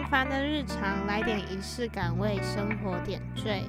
[0.00, 3.62] 平凡的日常，来点仪式感，为生活点缀。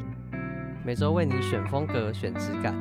[0.85, 2.73] 每周为你选风格，选质感。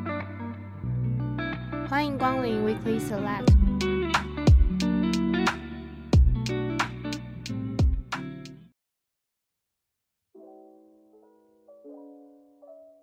[1.88, 3.48] 欢迎光临 Weekly Select。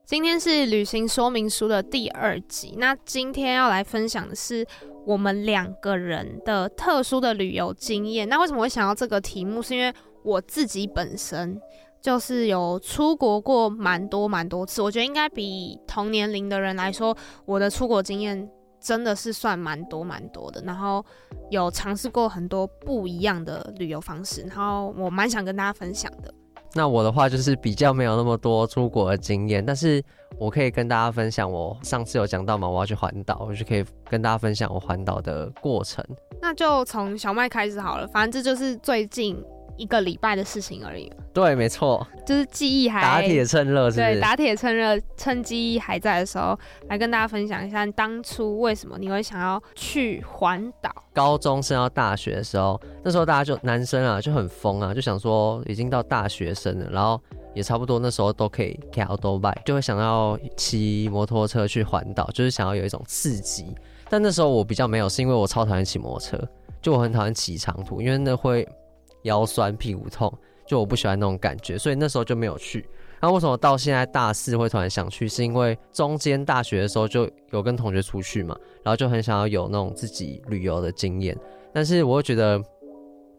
[0.05, 2.75] 今天是旅行说明书的第二集。
[2.77, 4.66] 那今天要来分享的是
[5.05, 8.30] 我们两个人的特殊的旅游经验。
[8.30, 9.62] 那为什么会想到这个题目？
[9.62, 9.94] 是因为
[10.27, 11.58] 我自己本身
[12.02, 14.81] 就是有出国过蛮多蛮多次。
[14.81, 18.45] 我觉得应该比同年龄的人来说，我的出国经验
[18.81, 20.62] 真的是算蛮多蛮多的。
[20.66, 21.03] 然后
[21.50, 26.34] 有尝试过很多不一样的旅游方式，然后我蛮想跟大家分享的。
[26.73, 30.03] 那我的话就是比较没有那么多出国的经验，但是
[30.38, 36.03] 我可以跟大家分享，我上次有讲到嘛，我要去环岛，我就可以跟大家分享我环岛的过程。
[36.41, 39.41] 那就从小麦开始好了，反正这就是最近
[39.77, 41.11] 一个礼拜的事情而已。
[41.33, 46.58] 对，没错，就是记忆还打铁趁热，对，打铁趁热，趁记忆还在的时候，
[46.89, 50.92] 来跟大家分享一下当初为什么你会想要去环岛。
[51.14, 57.22] 高中升到大学的时候，那时候大家就男生啊就很疯啊，就想说已经到大学生了，然后
[57.53, 63.75] 也差不多那时候都可以开欧兜拜，就会想要骑摩托车去环岛，就是想要有一种刺激。
[64.09, 66.50] 但那时候我比较没有，是因为我超讨厌骑摩托车，
[66.81, 68.67] 就我很讨厌骑长途，因为那会。
[69.28, 70.33] 腰酸屁股痛，
[70.66, 72.88] 就我不喜欢那种感觉，所以那时候就没有去。
[73.20, 75.28] 那为什么到现在大四会突然想去？
[75.28, 81.36] 是因为中间大学的时候就有跟同学出去嘛，然后就很想要有那种自己旅游的经验。
[81.73, 82.61] 但是我会觉得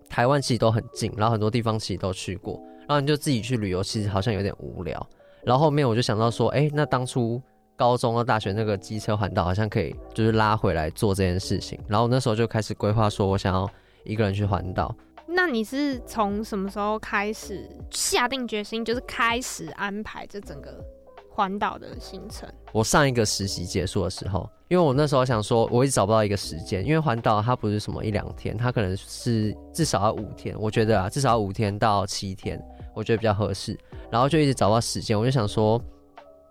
[0.08, 5.06] 台湾其实都很近，然后很多地方其实都去过，然后你就自己去旅游，其实好像有点无聊。
[5.44, 7.40] 然后后面我就想到说，哎，那当初
[7.76, 11.78] 高中和大学那个机车环岛好像可以，就是拉回来做这件事情。
[11.86, 13.70] 然后那时候就开始规划，说我想要
[14.02, 14.92] 一个人去环岛。
[15.30, 20.82] 那你是从什么时候开始下定决心，就是开始安排这整个
[21.30, 22.48] 环岛的行程？
[22.72, 32.58] 我上一个实习结束的时候，因为我那时候想说，我一直找不到一个时间，因为环岛它不是什么一两天，它可能是至少要五天，我觉得啊，至少要五天到七天，
[32.94, 33.78] 我觉得比较合适。
[34.10, 35.78] 然后就一直找不到时间，我就想说，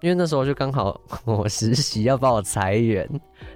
[0.02, 3.10] 因为那时候就刚好 我实习要帮我裁员，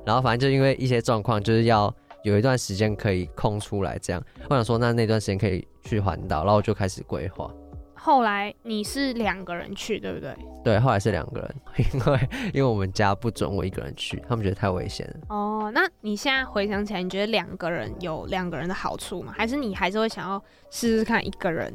[0.04, 1.94] 然后反正就因为一些状况，就是要。
[2.24, 7.52] 有一段时间可以空出来，这样我想说，那那段时间可以去环岛，然后我就开始规划。
[7.96, 10.36] 后来你是两个人去，对不对？
[10.64, 11.56] 对，后来是两个人，
[11.94, 15.28] 因为因为我们家不准我一个人去，他们觉得太危险了。
[15.30, 19.34] 哦，那你现在回想起来，你觉得两个人有两个人的好处吗？
[19.38, 21.72] 还是你还是会想要试试看一个人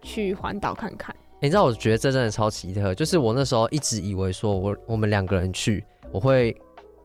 [0.00, 1.14] 去环岛看看？
[1.40, 6.54] 你知道，我觉得这真的超奇特，就是我那时候一直以为说我我们两个人去，我会。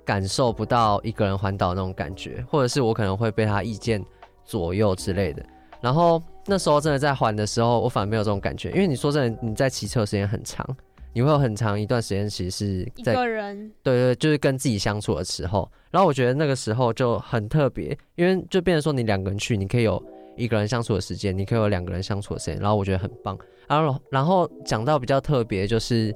[0.06, 4.04] 感受不到一个人环岛那种感觉，或者是我可能会被他意见
[4.44, 5.44] 左右之类的。
[5.82, 10.66] 然后那时候真的在环的时候，我反而没有这种感觉，因为你说真的，你在骑车时间很长，
[11.12, 15.70] 你会有很长一段时间其实是在一个人，对，对对，就是跟自己相处的时候。
[15.92, 20.02] 然后我觉得那个时候就很特别，因为就变成说你两个人去，你可以有
[20.38, 23.38] 一个人相处的时间，你可以有两个人相处的时间，然后我觉得很棒。
[23.68, 26.16] 然后然后讲到比较特别，就是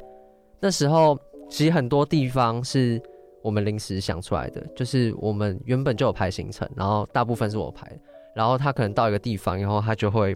[0.61, 1.17] 那时候
[1.49, 3.01] 其实很多地方是。
[3.43, 7.89] 我们临时想出来的，就是我们原本就有排行程，然后大部分是我排，
[8.35, 10.35] 然后他可能到一个地方，然后他就会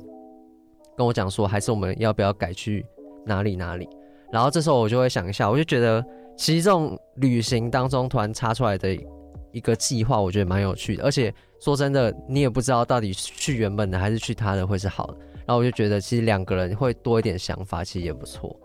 [0.97, 2.85] 跟我讲说，还是我们要不要改去
[3.25, 3.87] 哪里哪里？
[4.31, 6.05] 然后这时候我就会想一下，我就觉得
[6.37, 8.97] 其实这种旅行当中突然插出来的
[9.51, 18.57] 一个计划，我觉得蛮有趣的，而且说真的，你也不知道到底去原本的还是去他的会是好的，然后我就觉得其实两个人会多一点想法，其实也不错。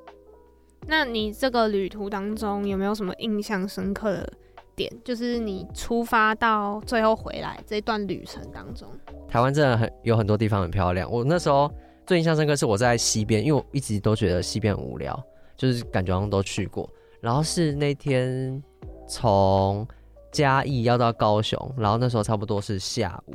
[0.87, 4.33] 那你这个旅途当中有没有什么印象深刻的
[4.75, 4.93] 点？
[5.05, 8.89] 就是你出发到最后回来这一段旅程当中，
[9.27, 11.11] 台湾真的很有很多地方很漂亮。
[11.11, 11.69] 我那时候
[12.07, 15.21] 最印象深刻是我在西边，因为我一直都觉得西边很无聊，
[15.57, 16.89] 就是感觉好像都去过。
[17.21, 18.63] 然后是那天
[19.09, 19.87] 从
[20.31, 23.35] 嘉义要到高雄，然后那时候差不多是下午，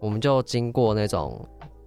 [0.00, 1.46] 我们就经过那种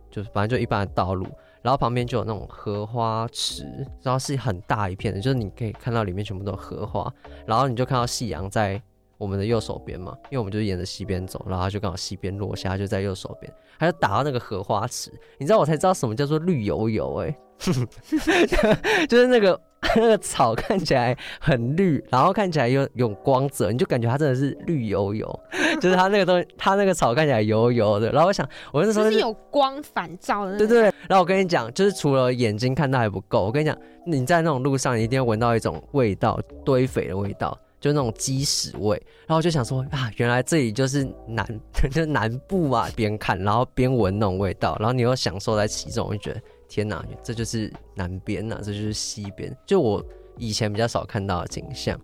[0.09, 1.25] 就是反正就一般的道路。
[1.63, 3.63] 然后旁边就有那种荷花池，
[4.03, 7.11] 然后是很大一片的，就是你可以看到里面全部都是荷花，
[7.47, 8.79] 然后你就看到夕阳在
[9.17, 17.35] 我们的右手边嘛，因为我们就是沿着西边走，然后就刚好西边落下，就在右手边，它就打到那个荷花池，你知道我才知道什么叫做绿油油哎，
[19.07, 19.59] 就是那个。
[19.95, 25.39] 那个 草看起来很绿，然后看起来又有光泽，你就感觉它真的是绿油油，
[25.81, 28.11] 就是它那个东西，它那个草看起来油油的。
[28.11, 30.57] 然后我想，我那时候、就是有光反照的。
[30.57, 30.93] 对对对。
[31.07, 38.95] 然后我跟你讲，就是除了眼睛看到还不够，我跟你讲，你在那种路上，你一定要闻到一种味道，堆肥的味道，就是那种鸡屎味。
[39.27, 41.45] 然后我就想说啊，原来这里就是南，
[41.91, 46.41] 就是南部啊，边看然后边闻那种味道，然后你又享受在其中，我就觉得
[46.73, 50.03] 天哪，这就是南边呐，这就是西边，就我
[50.39, 51.95] 以前比较少看到的景象。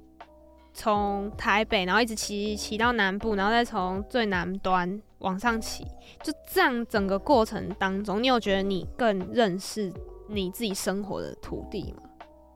[0.76, 5.84] 从台北，然后一直骑骑到南部，然后再从最南端往上骑，
[6.22, 9.92] 就这样整个过程当中，你有觉得你更认识
[10.28, 12.04] 你自己生活的土地吗？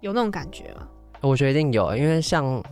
[0.01, 0.87] 有那种感觉吗？
[1.19, 2.63] 我觉得一定有，因为像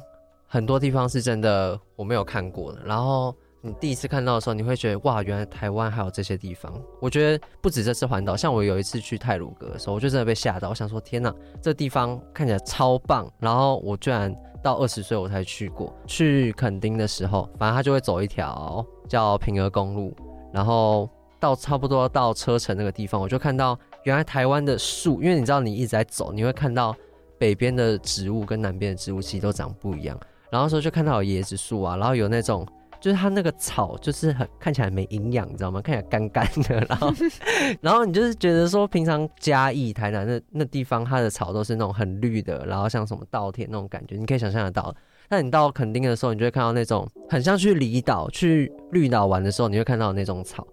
[0.45, 6.73] 很多地方是真的我没有看过的，然后你第一次看到的时候，你会觉得哇，原来台湾还有这些地方。
[6.99, 14.35] 我觉得不止这次环岛，像我有一次去泰鲁阁的时候，我就真的被吓到，我想说天哪，这地方看起来超棒，然后我居然。
[14.63, 20.15] 到二十岁我才去过，去垦丁的时候，反正他就会走一条叫平和公路，
[20.53, 21.09] 然后
[21.39, 26.95] 到差不多到车城那个地方，我就看到原来台湾的树，因为你知道你一直在走，你会看到
[27.39, 30.15] 北边的植物跟南边的植物其实都长不一样，
[30.51, 32.63] 然后时候就看到有椰子树啊，然后有那种。
[33.01, 35.81] 就是它那个草，就是很看起来没营养，你知道吗？
[35.81, 37.11] 看起来干干的，然后，
[37.81, 44.95] 然后你就是觉得说，平常嘉义、台南那那地方，它的草都是那种很绿的，然后像什么稻田那种感觉，你可以想象得到。
[45.27, 50.67] 但你到垦丁的时候，你就会看到那种很像去离岛、去绿岛玩的时候，你会看到那种草。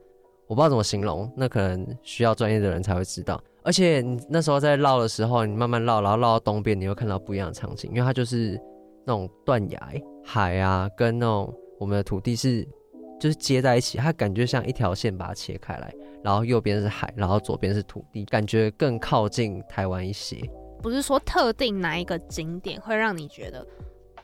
[0.48, 3.42] 我不知道怎么形容，那可能需要专业的人才会知道。
[3.62, 8.60] 而且你那时候在绕的时候，你慢慢绕，然后绕到东边，你会看到不一样的场景，因为它就是
[9.06, 9.92] 那种断崖、
[10.22, 11.54] 海啊，跟那种。
[11.78, 12.66] 我们的土地是
[13.20, 15.92] 就是接在一起，它感觉像一条线把它切开来，
[16.22, 20.38] 然后右边是海，然后左边是土地，感觉更靠近台湾一些。
[20.80, 23.66] 不是说特定哪一个景点会让你觉得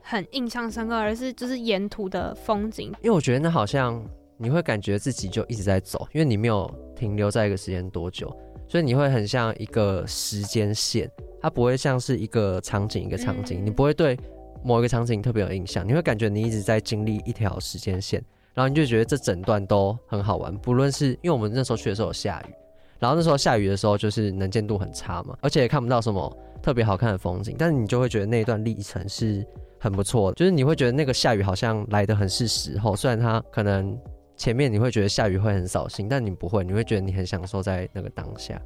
[0.01, 2.93] 很印象深刻，而是就是沿途的风景。
[3.03, 4.01] 因为我觉得那好像
[4.37, 8.33] 你会感觉自己就一直在走，因为你没有停留在一个时间多久，
[8.69, 11.11] 所以你会很像一个时间线，
[11.41, 14.17] 它不会像是一个场景一个场景，嗯、你不会对。
[14.65, 18.25] 某一个场景特别有印象，你会感觉你一直在经历一条时间线，
[18.55, 20.57] 然后你就觉得这整段都很好玩。
[20.57, 22.55] 不论是因为我们那时候去的时候有下雨，
[22.99, 29.47] 然后那时候下雨的时候就是能见度很差嘛，而且也看不到什么特别好看的风景，但是你就会觉得那一段历程是
[29.79, 33.99] 很不错的，就是你会觉得那个下雨好像来的很是时候，虽然它可能
[34.37, 38.59] 前面你会觉得下雨会很扫兴，但你不会，你会觉得你很享受在那个当下。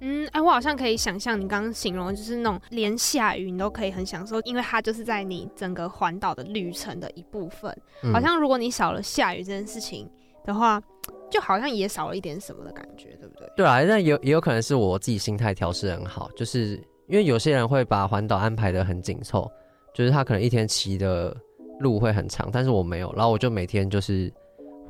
[0.00, 7.74] 嗯，哎、欸，我好像可以想象你刚刚形容就是那种连下雨你都可以很享受，因为它就是在你整个环岛的旅程的一部分。
[8.02, 10.08] 嗯、好像如果你少了下雨这件事情
[10.44, 10.82] 的话，
[11.30, 13.50] 就好像也少了一点什么的感觉，对不对？
[13.56, 16.76] 对啊，那有也有可能是我自己心态调试很好，就是
[17.08, 19.50] 因为有些人会把环岛安排的很紧凑，
[19.94, 21.34] 就是他可能一天骑的
[21.80, 24.32] 路会很长，但是我没有，然后我就每天就是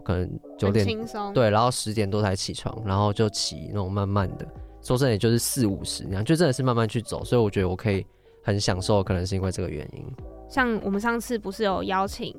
[0.05, 0.29] 可能
[0.59, 0.87] 九点
[1.33, 4.47] 对，然后十点多才起床，然后就骑那种慢慢的。
[4.85, 8.07] 说真的，也就是四五十那样，就真的是慢慢去走，所以我觉得我可以
[8.43, 10.05] 很享受，可能是因为这个原因。
[10.49, 12.33] 像我们上次不是有邀请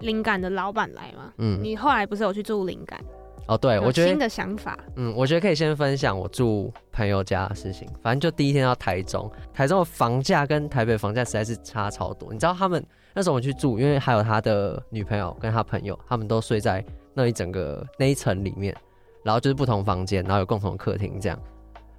[0.00, 1.32] 灵感的老板来吗？
[1.38, 2.98] 嗯，你后来不是有去住灵感？
[3.48, 7.88] 哦，对，我觉得新的想法，嗯，我觉得可以先分享我住朋友家的事情。
[8.02, 12.32] 反正就第一天到台中，台中的房价跟台北房价实在是差超多。
[12.32, 12.84] 你知道他们
[13.14, 16.84] 那时候我们去住，因为还有他的女朋友跟他朋友，他们都睡在
[17.14, 18.74] 那一整个那一层里面，
[19.22, 21.38] 然后就是不同房间，然后有共同的客厅这样。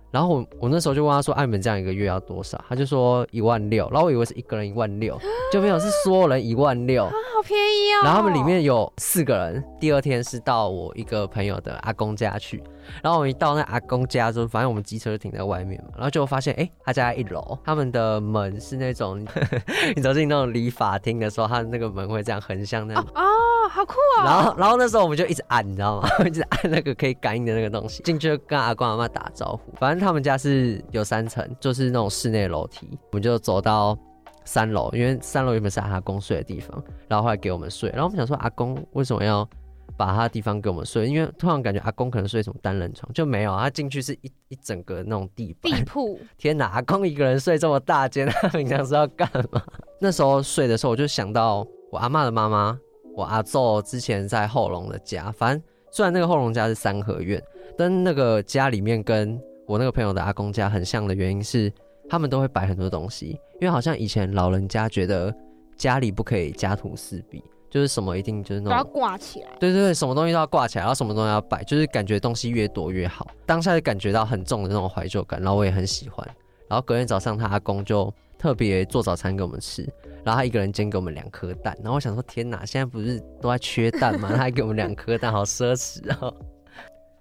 [0.10, 3.90] 然后我我那时候就问他说：“哎，你们这样一个月要多少？”他就说一万六。
[3.92, 5.20] 然后我以为是一个人一万六，
[5.52, 7.04] 就没有是所有人一万六。
[7.06, 8.02] 啊，好便宜哦！
[8.04, 9.64] 然后他们里面有四个人。
[9.80, 12.64] 第二天是到我一个朋友的阿公家去。
[13.04, 15.90] 然后我一到那阿公家之后，反正我们机车就停在外面嘛。
[15.96, 19.20] 然后就发现，哎，他家在一楼，他们的门是那种，
[19.94, 23.04] 你走进那种理发厅的时候，他的那个门会这样横向那样。
[23.14, 23.22] 哦，
[23.70, 24.24] 好酷哦！
[24.24, 26.10] 然后，然后那时候我们就一直按，你知道吗？
[26.26, 29.72] 一直按那个可以感应的那个东西，进去就跟阿公阿妈打招呼。
[29.78, 33.98] 反正他们家是有三层，就是那种室内楼梯，我们就走到
[34.46, 37.90] 三楼，因为三楼原本是阿公睡的地方，然后后来给我们睡。
[37.92, 39.48] 然后我们想说，阿公为什么要？
[39.96, 46.20] 把他的地方给我们睡，因为突然感觉阿公可能睡什么单人床，就没有，他进去是一一整个那种地地铺。
[46.38, 49.60] 天哪，阿公一个人睡这么大间，他平常是要干嘛？
[50.00, 52.78] 那时候睡的时候，我就想到我阿妈的妈妈，
[53.18, 55.32] 我阿祖之前在后龙的家。
[55.32, 57.42] 反正虽然那个后龙家是三合院，
[57.76, 61.74] 但那个家里面跟我那个朋友的阿公家很像的原因是，
[62.08, 65.34] 他们都会摆很多东西，因为好像以前老人家觉得
[65.76, 67.44] 家里不可以家徒四壁。
[67.70, 73.28] 就是什么一定就是那种要挂起来，对对对，什么东西都要挂起来，然后什么东西要摆，就是感觉东西越多越好。
[73.46, 76.26] 当下就感觉到很重的那种怀旧感，然后我也很喜欢。
[76.70, 79.86] 然后隔天早上他阿公就特别做早餐给我们吃，
[80.28, 81.74] 然后他一个人煎给我们两颗蛋。
[81.78, 84.28] 然后我想说，天哪，现在不是都在缺蛋吗？
[84.36, 86.34] 他还给我们两颗蛋，好奢侈啊！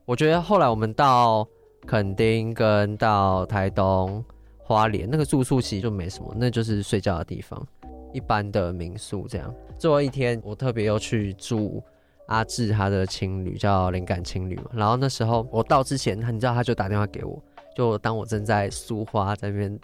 [0.05, 1.47] 我觉得后来我们到
[1.87, 4.25] 垦丁跟到台东
[4.59, 7.65] 花莲那个住宿其实就没什么，那就是睡觉的地方。
[8.13, 11.81] 一般的民宿这样，最后一天我特别又去住
[12.27, 14.65] 阿志他的青旅，叫灵感青旅嘛。
[14.73, 17.41] 然后那时候我到之前，你知道他就打电话给我，
[17.77, 19.79] 就当我正在苏花在那边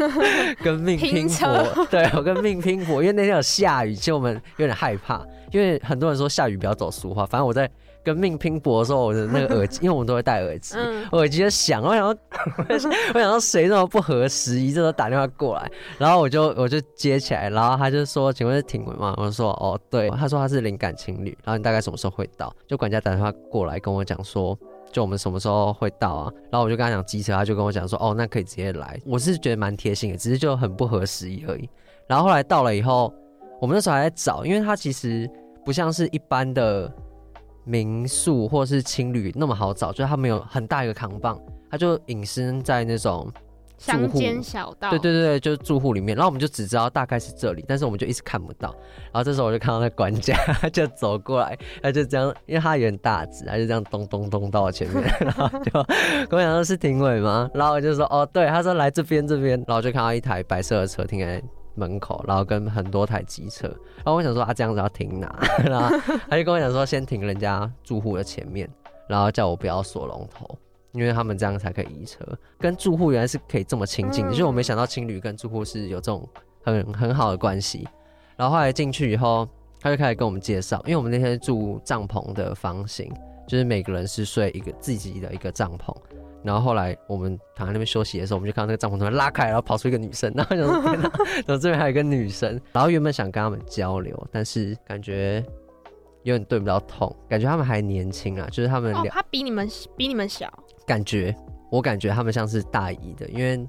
[0.62, 7.70] 跟命拼搏，对，我跟命拼搏，因为那天有下雨，其实我们有点害怕，因为很多人说下雨不要走俗话，反正我在。
[8.04, 11.82] 跟命拼搏的时候，我的那个耳机， 因为我们都会戴耳机，嗯、耳机就响。
[11.82, 12.18] 我想说，
[13.14, 22.54] 我想说谁这么不合时宜，这时候打电话过来，然后我就我就接起来，然后他就说：“请问是婷文吗？”我就说：“哦，对。”他说他是灵感情侣，然后你大概什么时候会到？
[22.68, 24.54] 就管家打电话过来跟我讲说，
[24.94, 26.32] 就我们什么时候会到啊？
[26.50, 31.68] 然后我就跟他讲机车，他就跟我讲说：“哦，那可以直接来。”我是觉得蛮贴心的，只是就很不合时宜而已。
[32.06, 33.12] 然后后来到了以后，
[33.60, 35.28] 我们那时候还在找，因为他其实
[35.64, 36.90] 不像是一般的。
[37.66, 43.26] 民宿或是青旅那么好找，就是他没有很大一个扛棒，他就隐身在那种
[43.84, 46.16] 乡间小道，对对对，就是住户里面。
[46.16, 48.74] 然后我们就只知道大概是这里，但是我们就一直看不到。
[49.12, 55.70] 然后这时候我就看到那管家他就走过来，他就这样，因为他有点大只，他就这样咚咚咚到我前面， 然后就
[56.28, 57.50] 跟我讲说是停尾吗？
[57.52, 61.42] 然后我就说哦对，他说来这边这边，然后就看到一台白色的车停在
[61.74, 65.36] 门口，然后跟很多台机车，然后我想说啊，这样子要停哪？
[65.64, 65.96] 然后
[66.28, 68.68] 他就跟我讲说，先停人家住户的前面，
[69.08, 70.56] 然后叫我不要锁龙头，
[70.94, 72.24] 因为他们这样才可以移车。
[72.58, 76.26] 跟住户原来是可以这么亲近，嗯、就是我没想到情侣跟住户是有这种
[76.62, 77.86] 很很好的关系。
[78.36, 79.48] 然后后来进去以后，
[79.80, 83.12] 他就开始跟我们介绍，因为我们那天住帐篷的房型，
[83.46, 85.94] 就是每个人是睡一个自己的一个帐篷。
[86.42, 91.08] 然后后来我们躺在那边休息的时候，我们就看到那个帐篷突然拉开，然后跑出一个女生，然后想说天哪，
[91.46, 92.60] 怎么这边还有一个女生？
[92.72, 95.42] 然后原本想跟他们交流，但是感觉
[96.22, 100.52] 有点对不到痛，感觉他们还年轻啊，就是他们他比你们比你们小，
[100.86, 101.34] 感觉
[101.70, 103.66] 我感觉他们像是大一的，因为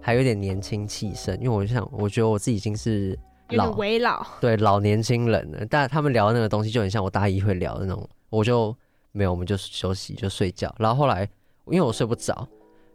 [0.00, 3.18] 还有点年轻气盛，因为我就想，我觉得我自己已经是
[3.50, 8.74] 老为老，对老年轻人了，但他们聊的那个东西就很像我大一会聊的那种，我就
[9.12, 11.28] 没有，我们就休息就睡觉，然后后来。
[11.70, 12.48] 因为我睡不着，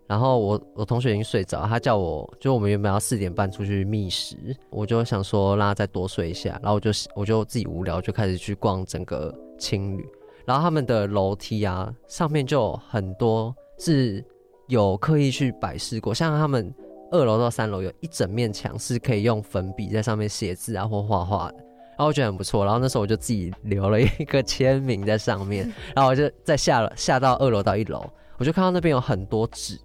[0.08, 4.36] 然后我我同学已经睡着，他叫我就我们原本要四点半出去觅食，
[4.72, 10.10] 我就想说让他再多睡一下，然后我就我就自己无聊就开始去逛整个青旅，
[10.46, 14.24] 然后他们的楼梯啊上面就很多是
[14.68, 16.74] 有刻意去摆饰过，像他们
[17.12, 28.04] 二楼到三楼有一整面墙是可以用粉笔在上面写字啊或画画的，然后我觉得很不错，然后那时候我就自己留了一个签名在上面， 然后我就再下了下到二楼到一楼。
[28.40, 29.80] 我就看到那边有很多纸，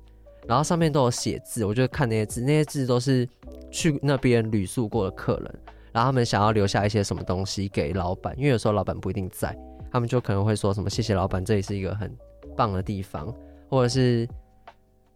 [0.47, 3.29] 然后上面都有写字，我就看那些字，那些字都是
[3.71, 5.55] 去那边旅宿过的客人，
[5.93, 9.55] 然后他们想要留下一些什么东西给老板，因为有时候老板不一定在，
[9.91, 12.15] 他们就可能会说什么谢谢老板，这里是一个很
[12.57, 13.35] 棒的地方，
[13.69, 14.29] 或者是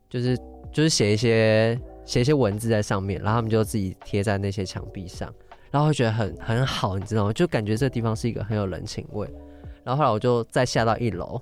[0.09, 0.37] 就是
[0.73, 5.33] 就是写一些写一些文字在上面，然后他们就自己贴在那些墙壁上，
[5.71, 7.33] 然后会觉得很很好，你知道吗？
[7.33, 9.29] 就感觉这地方是一个很有人情味。
[9.85, 11.41] 然后后来我就再下到一楼。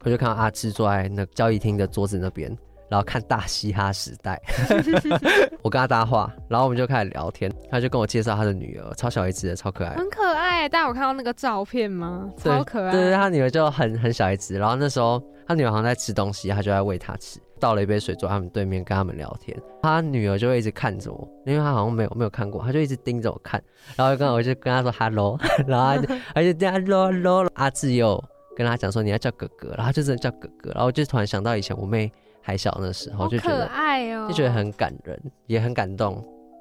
[0.00, 2.56] 我就看到阿志坐在那交易厅的桌子那边，
[2.88, 4.40] 然后看《大嘻哈时代》，
[5.62, 10.68] 我跟他搭话，然后我们就开始聊天，他就跟我介绍他的女儿，超小一只的，超可爱，很可爱。
[10.68, 12.30] 大家有看到那个照片吗？
[12.36, 12.92] 超可爱。
[12.92, 23.62] 对对，他女儿就很很小一只，然后那时候他女儿好像在吃东西，他就在喂她吃，倒了一杯水坐他们对面跟他们聊天，他女儿就会一直看着我，因为他好像没有没有看过，他就一直盯着我看，
[23.96, 28.22] 然后就跟我就跟 他说 hello，然后他就他就这样 hello hello，阿志又。
[28.56, 32.10] 跟他讲说你要叫哥哥，然后就真的叫哥哥，然后就突然想到以前我妹
[32.46, 36.14] 还小的时候，就觉得可爱哦，就觉得很感人，也很感动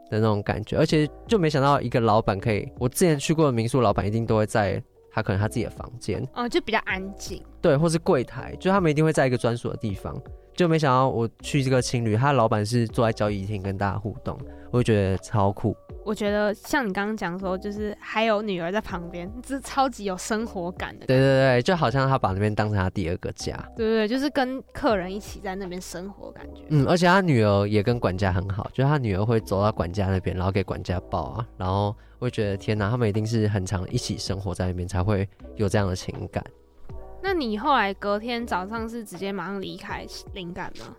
[0.10, 10.20] 的那种感觉，而且就没想到一个老板可以，我之前去过的民宿老板一定都会在他可能他自己的房间，哦，就比较安静，对，或是柜台，就他们一定会在一个专属的地方，
[10.56, 14.36] 就没想到我去这个青旅，他的老板是坐在交易厅跟大家互动，
[14.72, 15.78] 我就觉得超酷。
[16.06, 21.08] 我觉得像你刚刚讲说，就是还有女儿在旁边，这超级有生活感的。
[21.08, 23.58] 对对对，就好像他把那边当成他第二个家。
[23.76, 26.62] 对对对，就是跟客人一起在那边生活，感觉。
[26.70, 36.44] 嗯，而且他女儿也跟管家很好，就是他女儿会走到管家那边，然后给管家抱啊，然后会觉得天哪，他们一定是很常一起生活在那边，才会有这样的情感。
[37.24, 40.96] 那你后来隔天早上是直接马上离开灵感吗？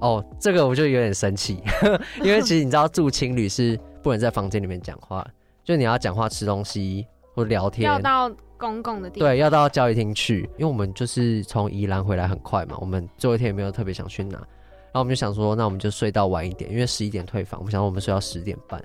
[0.00, 1.62] 哦，这个我就有点生气，
[2.24, 5.26] 因为其实你知道住青旅是不能在房间里面讲话，
[5.62, 10.48] 就你要讲话、吃东西或聊天，要到公共的地方，对，要到交易厅去。
[10.56, 18.80] 因为我们就是从宜兰回来很快嘛，我们最后一天也没有特别想去哪，然后我们就想说，那我们就睡到晚一点，因为十一点退房，我们想说我们睡到十点半，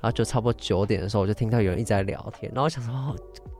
[0.00, 3.14] 然后就差不多九点的时候，我就听到有人一直在聊天，然后我想说。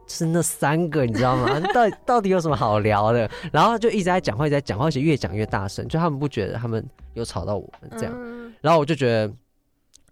[0.04, 1.58] 哦是那三个，你知道吗？
[1.72, 3.28] 到底到底有什么好聊的？
[3.50, 6.84] 然后就一直在讲话，一直在讲话，而且越讲越大声，就他们不觉得他们
[7.14, 8.14] 有吵到我们这样。
[8.60, 9.26] 然后我就觉得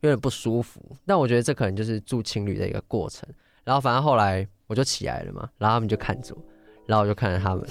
[0.00, 0.80] 有点不舒服。
[1.06, 3.28] 但我觉得这可能就是住情侣的一个过程。
[3.64, 6.42] 然后反正后来我就起来了嘛，然后他们就看着我，
[6.86, 7.64] 然后我就看着他们，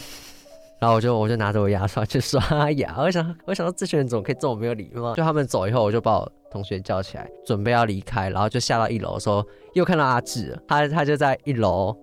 [0.79, 5.13] 然后我就我就拿着我牙刷去刷牙，我想我想到这群人怎么可以这么没有礼貌？
[5.15, 11.93] 就他们走以后，我就把我同学叫起来，准备要离开，然后就下到一楼的时候，又看到阿志，他他就在一楼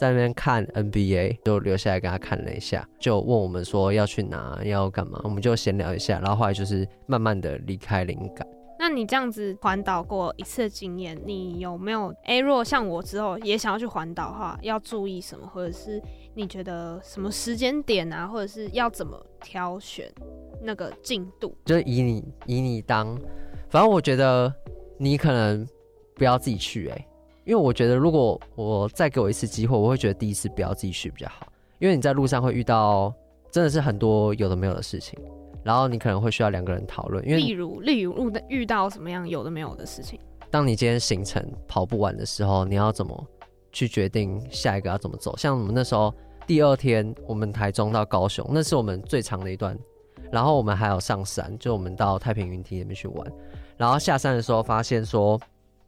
[0.00, 8.46] 在那边看 NBA，就留下来跟他看了一下，就问我们说要去哪，要干嘛，我们就闲聊一下，然后后来就是慢慢的离开灵感。
[8.78, 12.14] 那你这样子环岛过一次的经验，你有没有？
[12.24, 16.02] 哎，如果像我之后也想要去环岛的话，要注意什么，或者是？
[16.32, 20.10] 你觉得什么时间点啊，或者是要怎么挑选
[20.62, 21.54] 那个进度？
[21.66, 23.18] 就是以你以你当，
[23.68, 24.50] 反正我觉得
[24.96, 25.68] 你可能
[26.14, 27.08] 不要自己去哎、欸，
[27.50, 31.48] 因为我觉得如果我再给我一次机会，我会觉得第一次不要自己去比较好，
[31.80, 33.12] 因为你在路上会遇到
[33.50, 35.18] 真的是很多有的没有的事情，
[35.64, 37.26] 然后你可能会需要两个人讨论。
[37.26, 40.20] 因为例如例如遇到什么样有的没有的事情？
[40.48, 43.26] 当你今天行程跑不完的时候，你要怎么？
[43.72, 46.12] 去决定下一个要怎么走，像我们那时候
[46.44, 49.78] 第二天，我们台中到高雄，那是我们最长的一段，
[50.32, 53.32] 然后我们还有上山，就我们到太平云梯那边去玩，
[53.76, 55.40] 然后下山的时候发现说，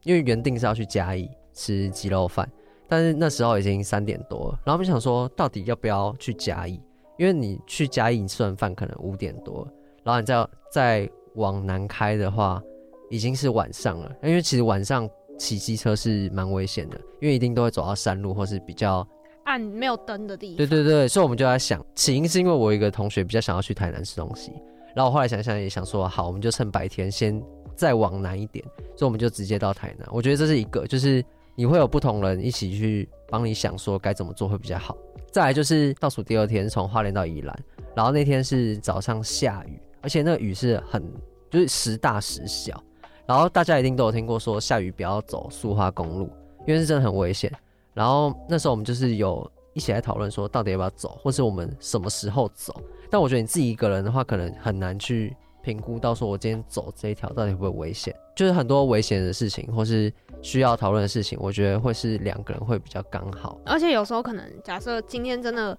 [0.04, 2.50] 因为原定是要去嘉义吃鸡肉饭，
[2.88, 6.80] 但是那时候已经三点多了，然后我们想说到底要不要去嘉义，
[7.18, 9.66] 因为你去嘉义吃完饭可能五点多，
[10.02, 12.62] 然后你再再往南开的话，
[13.10, 15.08] 已经是晚上了，因为其实晚上。
[15.38, 19.04] 骑机车是蛮危险的，因为一定都会走到山路或是比较
[19.44, 20.56] 暗、没有灯的地方。
[20.58, 24.52] 对对对，所以我们就在想，起因是因为我一个同学比较想要去台南吃东西，
[24.94, 27.42] 然后我后来想想也想说，好，我们就趁白天先
[27.74, 30.06] 再往南一点，所以我们就直接到台南。
[30.12, 34.96] 我觉得这是一个，就是你会有不同人一起去帮你想说该怎么做会比较好。
[35.30, 37.58] 再来就是倒数第二天从花莲到宜兰，
[37.94, 41.02] 然后那天是早上下雨，而且那个雨是很
[41.50, 42.82] 就是时大时小。
[43.24, 46.28] 然后大家一定都有听过说下雨不要走苏花公路，
[46.66, 47.50] 因为是真的很危险。
[47.94, 52.74] 然后那时候我们就是有一起来讨论说到底要不要走，或是我们什么时候走。
[53.08, 58.14] 但我觉得你自己一个人的话，可能很难去评估到说我今天走这一条到底会不会危险。
[58.34, 63.58] 就是很多危险的事情，或是需要讨论的事情，我觉得会是两个人会比较刚好。
[63.64, 65.76] 而且有时候可能假设今天真的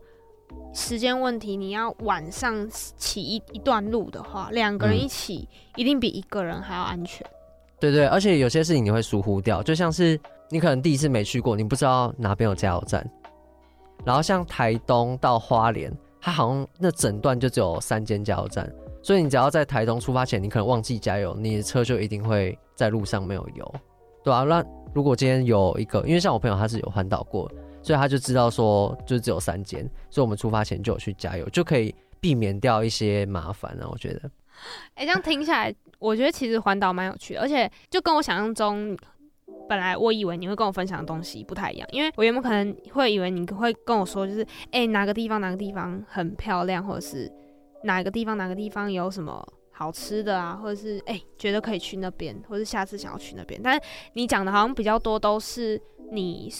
[0.74, 7.26] 时间问题，你要晚上骑一一段路的话，两个人一起一定比一个人还要安全。
[7.80, 10.18] 对对，而且有些事情你会疏忽掉，就像是
[10.50, 13.06] 你可能第一次没去过，你不知道哪边有加油站。
[14.06, 15.92] 然后像台东到花莲，
[16.22, 18.72] 它好像那整段就只有三间加油站，
[19.04, 23.76] 所以你只要在台东出发前，你可能忘记加油，你的车就一定会在路上没有油，
[24.24, 24.64] 对啊，那
[24.96, 33.88] 如果今天有一个，因为像我朋友他是有环岛过，所以他就知道说就只有三间，所以我们出发前就有去加油，就可以避免掉一些麻烦啊。
[33.92, 34.32] 我觉得，
[34.96, 35.76] 哎，这样听下来。
[36.00, 38.98] 我觉得其实环岛蛮有趣的，而且就跟我想象中，
[39.70, 47.32] 本来我以为你会跟我分享的东西不太一样，因为我原本可能会以为你会跟我说，就是哎、哪个地方哪个地方很漂亮，或者是
[47.84, 53.60] 哪个地方哪个地方有什么好吃的啊，或者是哎、欸、觉得可以去那边，或者是下次想要去那边。
[53.64, 53.82] 但是
[54.14, 56.52] 你讲的好像比较多都是你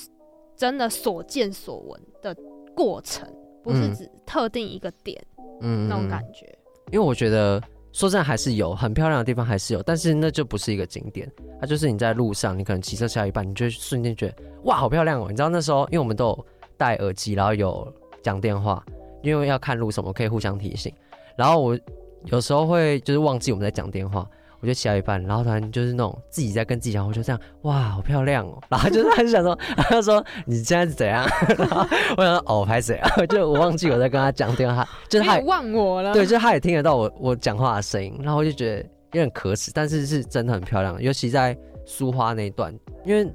[0.56, 2.36] 真的所见所闻的
[2.76, 3.28] 过程，
[3.64, 5.20] 不是指特定一个点，
[5.62, 6.46] 嗯，那种感觉。
[6.92, 7.62] 因为我觉得。
[7.96, 11.32] 说真的，还是有很漂亮的地方，还是有，但是那就不是一个景点，
[11.62, 15.28] 它就是你在路上，你可能骑车骑到一半，你就瞬间觉得哇，好漂亮哦！
[15.30, 18.84] 你知道那时候，因为我们都有戴耳机，然后有讲电话，
[19.22, 20.92] 因为要看路什么，可以互相提醒。
[21.38, 21.80] 然后我
[22.26, 24.28] 有时候会就是忘记我们在讲电话。
[24.60, 28.58] 我就骑到一半，然后突然就是那种自己在跟自己讲，我就这样，哇，好漂亮哦！
[28.72, 31.28] 然后就是他就想说， 他说你现在是怎样？
[31.60, 33.26] 然后我想说哦，拍谁啊？
[33.26, 36.14] 就我忘记我在跟他讲电话，就是他也忘我了。
[36.14, 43.30] 对，就是他也听得到我我讲话的声音，然后我就觉得有点可耻，但是是真的很漂亮，尤其在苏花那一段，因为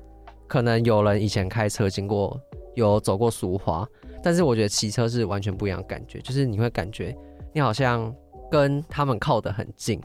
[0.47, 2.41] 可能有人以前开车经过，
[2.75, 3.87] 有走过苏花，
[4.23, 7.15] 但是我觉得骑车是完全不一样的感觉，就是你会感觉
[7.53, 8.15] 你好像
[8.51, 10.01] 跟他们靠得很近。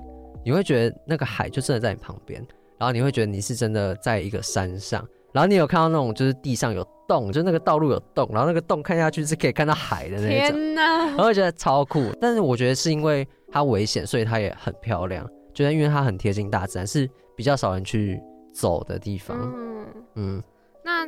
[0.45, 2.45] 你会觉得那个海就真的在你旁边，
[2.77, 10.57] 然后你会觉得你是真的在一个山上，然后你有看到那种就是地上有洞，就那个道路有洞，然后那个洞看下去是可以看到海的那种。
[10.57, 10.81] 天哪！
[11.05, 18.21] 然后我觉得超酷，但是我觉得是因为它危险，所以它也很漂亮，就是因为它很贴近大自然，是比较少人去
[18.53, 19.37] 走的地方。
[19.55, 20.43] 嗯嗯。
[20.83, 21.07] 那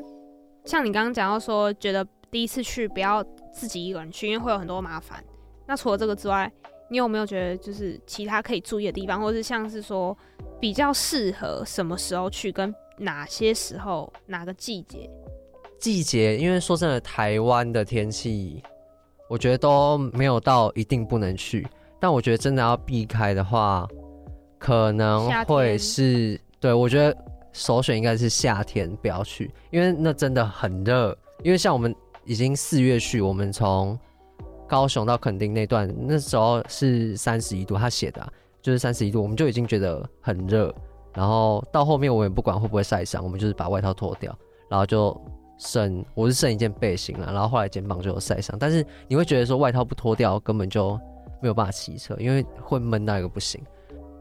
[0.63, 3.21] 像你刚刚讲到说，觉得第一次去不要
[3.51, 5.21] 自己一个人去，因为会有很多麻烦。
[5.65, 6.51] 那除了这个之外，
[6.89, 10.15] 你有没有觉得就是其他可以注意的地方，或是像是说
[10.59, 15.09] 比较适合什么时候去，跟哪些时候哪个季节？
[15.79, 18.61] 季节，因为说真的，台湾的天气，
[19.29, 21.67] 我觉得都没有到一定不能去。
[21.99, 23.87] 但我觉得真的要避开的话，
[24.59, 27.17] 可能会是，对，我觉得
[27.51, 31.17] 首选应该是夏天不要去，因为那真的很热。
[31.43, 31.93] 因为像我们
[32.25, 33.99] 已经四月去，我们从
[34.67, 40.73] 高雄到垦丁那段，那时候是三十一度，他写的、啊、就是三十一度，我们就已经觉得很热。
[41.13, 44.37] 然后到后面我也不管会不会晒伤，我们就是把外套脱掉，
[44.69, 45.15] 然后就
[45.57, 47.31] 剩我是剩一件背心了。
[47.31, 50.99] 然后后来肩膀就有晒伤，但是你会觉得说外套不脱掉根本就
[51.41, 53.61] 没有办法骑车，因为会闷到一个不行。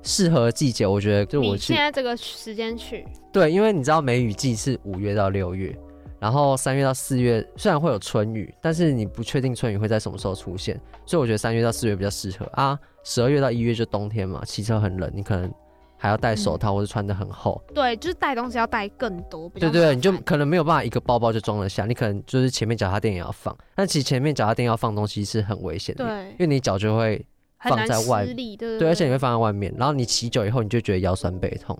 [0.07, 5.75] 适合季节，我觉得就我去现在这个时间去，对，因为你知道梅雨季是五月到六月，
[6.19, 12.79] 然后三月到四月虽然会有春雨，但是你不确定春雨会在什么时候出现，所以我觉得三月到四月比较适合啊。
[13.03, 15.53] 十二月到一月就冬天嘛，骑车很冷，你可能。
[15.97, 17.59] 还要戴手套，或者穿得很厚。
[17.69, 17.75] 嗯。
[17.75, 19.49] 对，就是带东西要带更多。
[19.55, 23.57] 对对对，你就可能没有办法一个包包就装得下，你可能就是前面脚踏垫也要放。
[23.75, 27.25] 但其实前面脚踏垫要放东西是很危险的，对，因为你脚就会
[27.61, 29.73] 放在外，对，对，而且你会放在外面。
[29.79, 31.79] 然后你骑久以后，你就觉得腰酸背痛。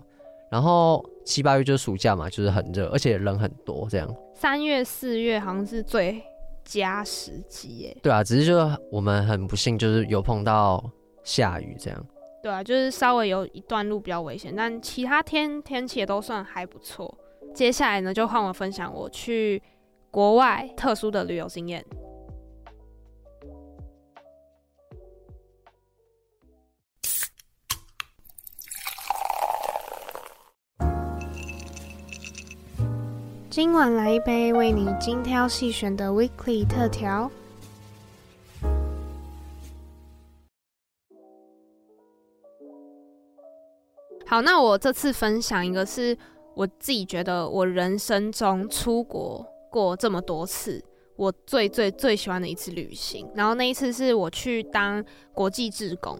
[0.55, 4.15] 然后七八月就是暑假嘛，就是很热，而且人很多，这样。
[4.33, 6.23] 三月四月好像是最
[6.63, 7.97] 佳时机耶。
[8.01, 8.57] 对啊，只是就
[8.89, 10.81] 我们很不幸，就是有碰到
[11.25, 12.05] 下雨这样。
[12.41, 17.13] 对啊，就是稍微有一段路比较危险，但其他天天气也都算还不错。
[17.53, 19.61] 接下来呢，就换我分享我去
[20.09, 21.83] 国外特殊的旅游经验。
[33.55, 37.31] 今晚来一杯为你精挑细选的 Weekly 特调。
[44.25, 46.17] 好，那我这次分享一个是
[46.53, 50.83] 我自己觉得我人生中出国过这么多次，
[51.15, 53.25] 我最最最喜欢的一次旅行。
[53.35, 56.19] 然后那一次是我去当国际志工。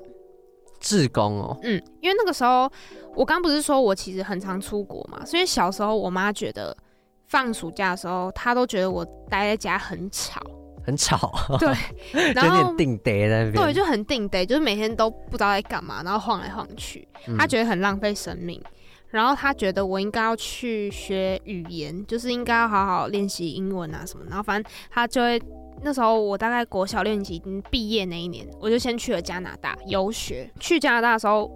[0.79, 2.71] 志工哦，嗯，因为那个时候
[3.13, 6.77] 我刚不是说我其实很常出国嘛，所以小时候我妈觉得
[7.27, 10.41] 放暑假的时候，他都觉得我待在家很吵。
[10.85, 11.73] 很吵，对，
[12.35, 17.07] 然后有点定得在那边，对，就很定得，就是每天都不知道在干嘛，然后晃来晃去，
[17.39, 18.71] 他觉得很浪费生命，嗯，
[19.09, 25.41] 然后他觉得我应该要去学语言，就是应该要好好练习英文啊什么，然后反正他就会
[25.81, 30.47] 那时候我大概国小六年级毕业那一年，我就先去了加拿大游学。
[30.59, 31.49] 去加拿大的时候，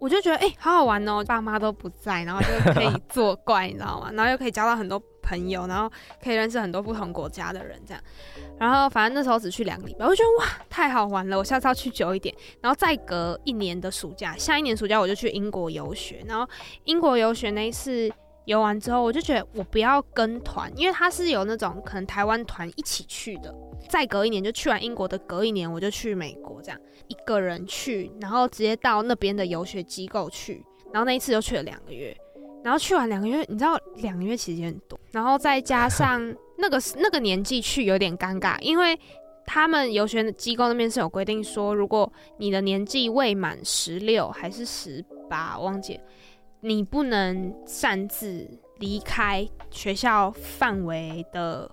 [0.00, 4.10] 我就觉得哎，好好玩哦，爸妈都不在，然后就可以作怪，你知道吗？
[4.16, 5.88] 然后又可以交到很多朋友，然后
[6.24, 8.02] 可以认识很多不同国家的人，这样。
[8.58, 12.34] 然后反正那时候只去两个礼拜，我就觉得哇，太好玩了，我下次要去久一点。
[12.62, 16.24] 然后再隔一年的暑假，下一年暑假我就去英国游学。
[16.26, 16.48] 然后
[16.84, 18.10] 英国游学那一次
[18.44, 23.54] 游完之后，我就觉得我不要跟团，因为他是有那种可能台湾团一起去的。
[23.88, 30.64] 再隔一年就去完英国的，隔一年我就去美国，这样一个人去，然后直接到那边的游学机构去。
[30.92, 32.16] 然后那一次就去了两个月，
[32.64, 36.20] 然后去完两个月，你知道两个月其实也很多，然后再加上。
[36.62, 38.94] 那个那个年纪去有点尴尬，因为
[39.46, 46.00] 他们游学的机构那边是有规定说，如果你的年纪未满十六还是十八，忘记了，
[46.60, 51.70] 你不能擅自离开学校范围的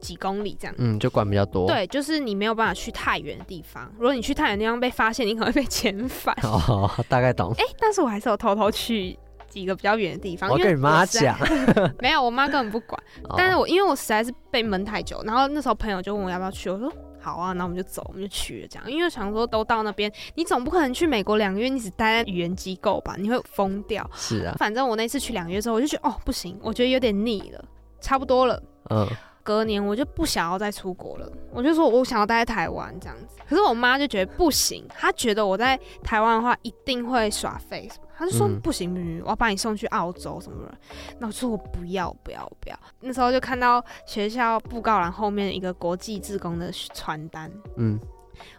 [0.00, 0.74] 几公里这样。
[0.78, 1.66] 嗯，就管比较多。
[1.66, 3.90] 对，就是你没有办法去太远的地方。
[3.96, 6.34] 如果你去太远的地方被发现，你可能会被遣返。
[6.44, 7.52] 哦，大概懂。
[7.58, 9.18] 哎、欸，但是我还是有偷偷去。
[9.50, 11.36] 几个比较远的地方，我跟你妈讲，
[11.98, 12.96] 没有，我妈根本不管。
[13.36, 16.88] 但是我因为我实在是被闷太久，然后那时候朋友就问我要不要去，我说
[17.20, 18.90] 好啊，那我们就走，我们就去了这样。
[18.90, 23.14] 因为想说都到那边，你总不可能去美国两个月，你只待在语言机构吧？
[23.18, 24.08] 你会疯掉。
[24.14, 27.64] 是啊，反正我那次去两个月之后，我就觉得哦不行，我觉得有点腻了，
[28.00, 28.62] 差不多了。
[28.90, 29.06] 嗯。
[29.42, 33.36] 隔年我就不想要再出国了，我就说我想要待在台湾这样子。
[33.48, 37.88] 可是我妈就觉得不行，她觉得我在台湾的话一定会耍废，
[38.20, 40.74] 她就说不行不行，我要把你送去澳洲什么的。
[41.18, 42.78] 那我说我不要不要不要。
[43.00, 47.98] 那时候就看到学校布告栏后面一个国际志工的传单，嗯，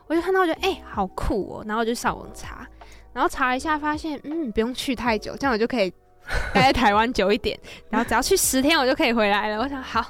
[0.07, 2.67] 我就看到我觉得哎、欸、好酷哦，然后我就上网查，
[3.13, 5.91] 然后查了一下发现嗯不用去太久，这样我就可以
[6.55, 7.55] 待在台湾久一点，
[7.91, 9.61] 然后只要去十天我就可以回来了。
[9.61, 10.03] 我想好。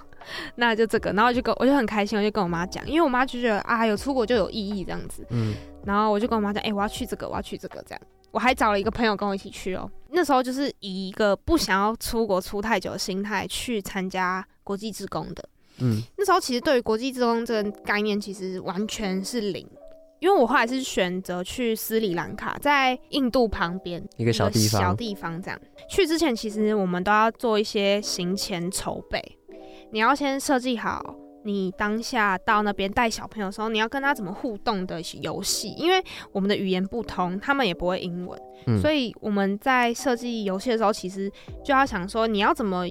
[0.56, 5.26] 那就这个，然后就跟我就很开心，我就跟我妈讲，因为我妈就觉得啊，有出国就有意义这样子。
[5.32, 8.02] 嗯，然后我就跟我妈讲，哎、欸，我要去这个，我要去这个，这样。
[8.32, 9.90] 我还找了一个朋友跟我一起去哦。
[10.10, 15.50] 那时候就是以一个不想要出国出太久的心态去参加国际职工的。
[15.80, 19.66] 嗯，那时候其实对于国际职工这个概念其实完全是零，
[20.20, 25.60] 因为我后来是选择去斯里兰卡，在印度旁边一个小地方，小地方这样。
[25.90, 29.22] 去之前其实我们都要做一些行前筹备。
[29.92, 41.32] 你要先设计好，你当下到那边带小朋友的时候，你要跟他怎么互动的游戏，因为我们的语言不通，他们也不会英文，嗯、所以我们在设计游戏的时候，其实
[41.64, 42.86] 就要想说，你要怎么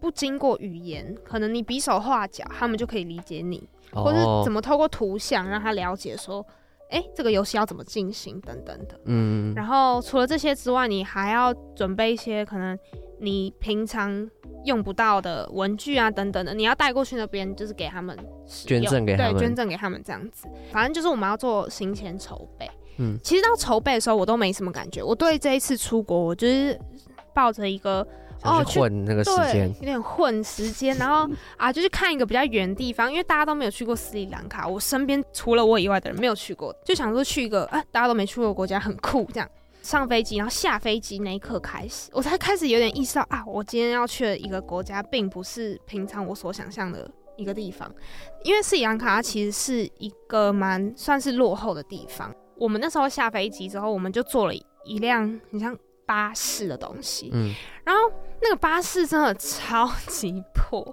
[0.00, 3.68] 不经过语言，可能你比手画脚，他们就可以理解你。
[3.92, 6.44] 或是怎么透过图像让他了解说，
[6.90, 9.00] 哎、欸，这个游戏要怎么进行等等的。
[9.06, 12.76] 嗯，然后除了这些之外，你还要准备一些可能
[13.20, 14.28] 你平常
[14.66, 20.46] 用不到的文具啊等等的，你要带过去那边，就是给他们捐赠给他们，对，捐赠给他们这样子。
[20.70, 22.70] 反正就是我们要做行前筹备。
[22.98, 25.02] 嗯，其实到筹备的时候，我都没什么感觉。
[25.02, 26.78] 我对这一次出国，我就是
[27.34, 28.06] 抱着一个
[28.42, 39.48] 哦，混那个时间，有点混时间，然后 啊，就是看一个比较远的地方，因为大家都没有去过斯里兰卡，我身边除了我以外的人没有去过，就想说去一个啊，大家都没去过的国家，很酷这样。
[39.86, 47.88] 上飞机，然后下飞机那一刻开始，我才开始有点意识到啊，我今天要去的一个国家，并不是平常我所想象的一个地方，
[48.42, 52.34] 因为斯里兰卡它其实是一个蛮算是落后的地方。
[52.58, 58.10] 我们那时候下飞机之后，我们就坐了一辆很像巴士的东西，嗯，然后
[58.42, 60.86] 那个巴士真的超级破，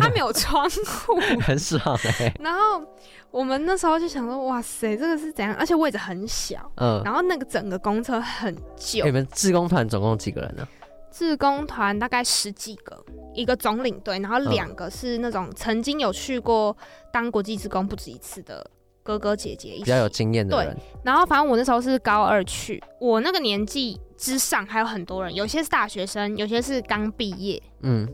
[0.00, 1.80] 它没有窗户， 很爽
[2.20, 2.32] 哎。
[2.40, 2.84] 然后
[3.30, 5.54] 我们那时候就想说，哇塞，这个是怎样？
[5.56, 9.04] 而且位置很小，嗯，然后那个整个公车很旧。
[9.04, 10.66] 你们志工团总共几个人呢？
[11.10, 16.76] 志工团大概十几个，一个总领队，然后两个是那种曾经有去过
[17.12, 18.64] 当国际志工不止一次的。
[19.10, 20.74] 哥哥姐姐一起，比较有经验的人。
[20.74, 28.08] 对，然后反正我那时候是高二去，我那个年纪之上还有很多人，有些是大学生，有些是刚毕业，嗯，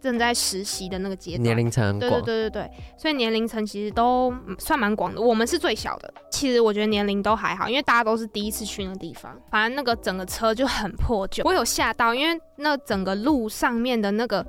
[0.00, 2.10] 正在实习的那个阶段，年龄层很广。
[2.10, 5.20] 对对对对对，所以年龄层其实都算蛮广的。
[5.20, 9.34] 我们是最小的，其实我觉得年龄都还好，因为大家都是第一次去那个地方。
[9.50, 14.44] 反正那个整个车就很破旧，我有吓到，因为那整个路上面的那个。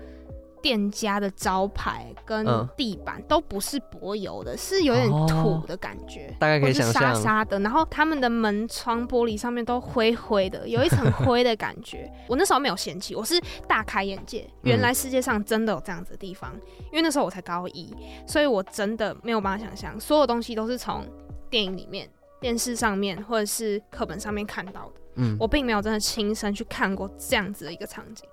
[0.66, 2.44] 店家的招牌跟
[2.76, 7.60] 地板都不是柏油的，嗯、是有点土的感觉，大概可以想象，沙沙的。
[7.60, 12.12] 然后他们的门窗玻璃上面都灰灰的，有一层 灰的感觉。
[12.28, 16.52] 我那时候没有嫌弃，我是大开眼界，原来世界上真的有这样子的地方。
[16.56, 21.06] 嗯、因为那时候我才高一，所以我真的没有办法想象，所有东西都是从
[21.48, 22.10] 电影里面、
[22.42, 25.02] 电视上面或者是课本上面看到的。
[25.18, 28.28] 嗯，我并没有真的亲身去看过这样子的一个场景。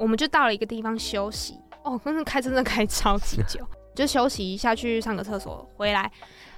[0.00, 1.60] 我们就到了一个地方休息。
[1.84, 3.60] 哦，真的开车真的开超级久，
[3.94, 6.10] 就休息一下去上个厕所，回来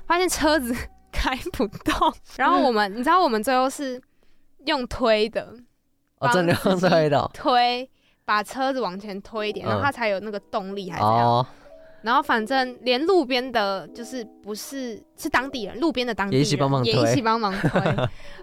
[0.07, 0.75] 发现车子
[1.13, 4.01] 开不动，然后我们你知道我们最后是
[4.67, 5.55] 用推的，
[6.19, 7.89] 哦，真的用推的，推
[8.25, 11.27] 把车子往前推一点，然后它才有那个动力，还是这样。
[11.27, 11.47] 哦
[12.03, 17.81] 然后反正连路边的，就是不是是当地人，路边的当地人也一起帮忙推，也一起帮忙推，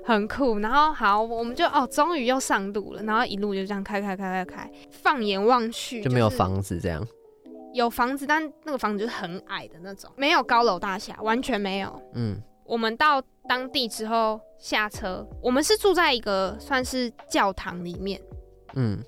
[0.05, 0.59] 很酷。
[0.59, 3.03] 然后好，我们就哦，终于又上路了。
[3.03, 7.05] 然后一路就这样开开开开开，放眼望去就没有房子这样，
[7.73, 12.01] 有房子，但那个房子就是很矮的那种，没有高楼大厦，完全没有。
[12.13, 18.21] 嗯，我们到当地之后下车，我们是住在一个算是教堂里面，
[18.75, 19.03] 嗯，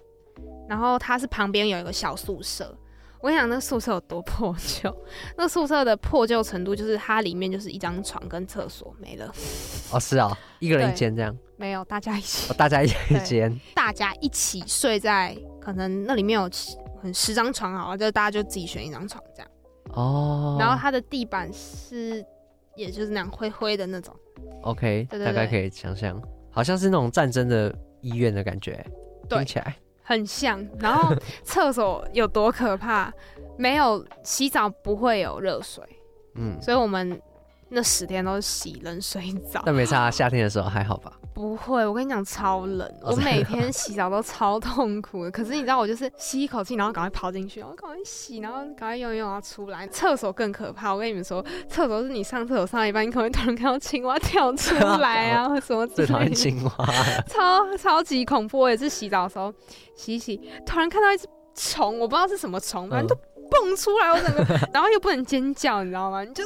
[0.67, 2.77] 然后它是旁边有一个小宿舍。
[3.21, 4.95] 我跟你讲，那宿舍有多破旧？
[5.37, 9.31] 那宿舍的破旧程度，就是它里面就是一张床跟厕所没了。
[9.91, 11.37] 哦，是啊、哦，一个人一间这样？
[11.55, 12.51] 没有，大家一起。
[12.51, 13.61] 哦、大家一起一间。
[13.75, 16.49] 大家一起睡在，可能那里面有
[16.99, 19.51] 很十张床好了，就大家就自己选一张床这样。
[19.93, 20.57] 哦。
[20.59, 22.25] 然后它的地板是，
[22.75, 24.15] 也就是那样灰灰的那种。
[24.63, 28.83] OK，对对对，大概可以想象，好像是那种战争的医院的感觉，
[29.29, 29.75] 对听起来。
[30.11, 33.11] 很像，然后厕所有多可怕？
[33.57, 35.83] 没有洗澡不会有热水，
[36.35, 37.21] 嗯，所以我们
[37.69, 39.61] 那十天都是洗冷水澡。
[39.65, 41.13] 但没差，夏天的时候还好吧？
[41.33, 45.31] 不会，我跟你讲超冷，我每天洗澡都超痛苦的。
[45.31, 49.87] 可是你知道，我就是吸一口气，然后赶快跑进去，然后赶快洗，然后赶快游泳，然后出来。
[49.87, 56.05] 厕所更可怕，我跟你们说，厕所是你上厕所上一半，你可能会突然看到青蛙跳出来啊， 或什么之类的。
[56.05, 56.71] 最讨厌青蛙，
[57.27, 58.59] 超超级恐怖。
[58.59, 59.53] 我也是洗澡的时候
[59.95, 63.15] 洗洗，突然看到一只虫，我不知道是什么虫，反正都
[63.49, 66.23] 蹦出来，我整个，然后又不能尖叫，你知道吗？
[66.23, 66.43] 你就。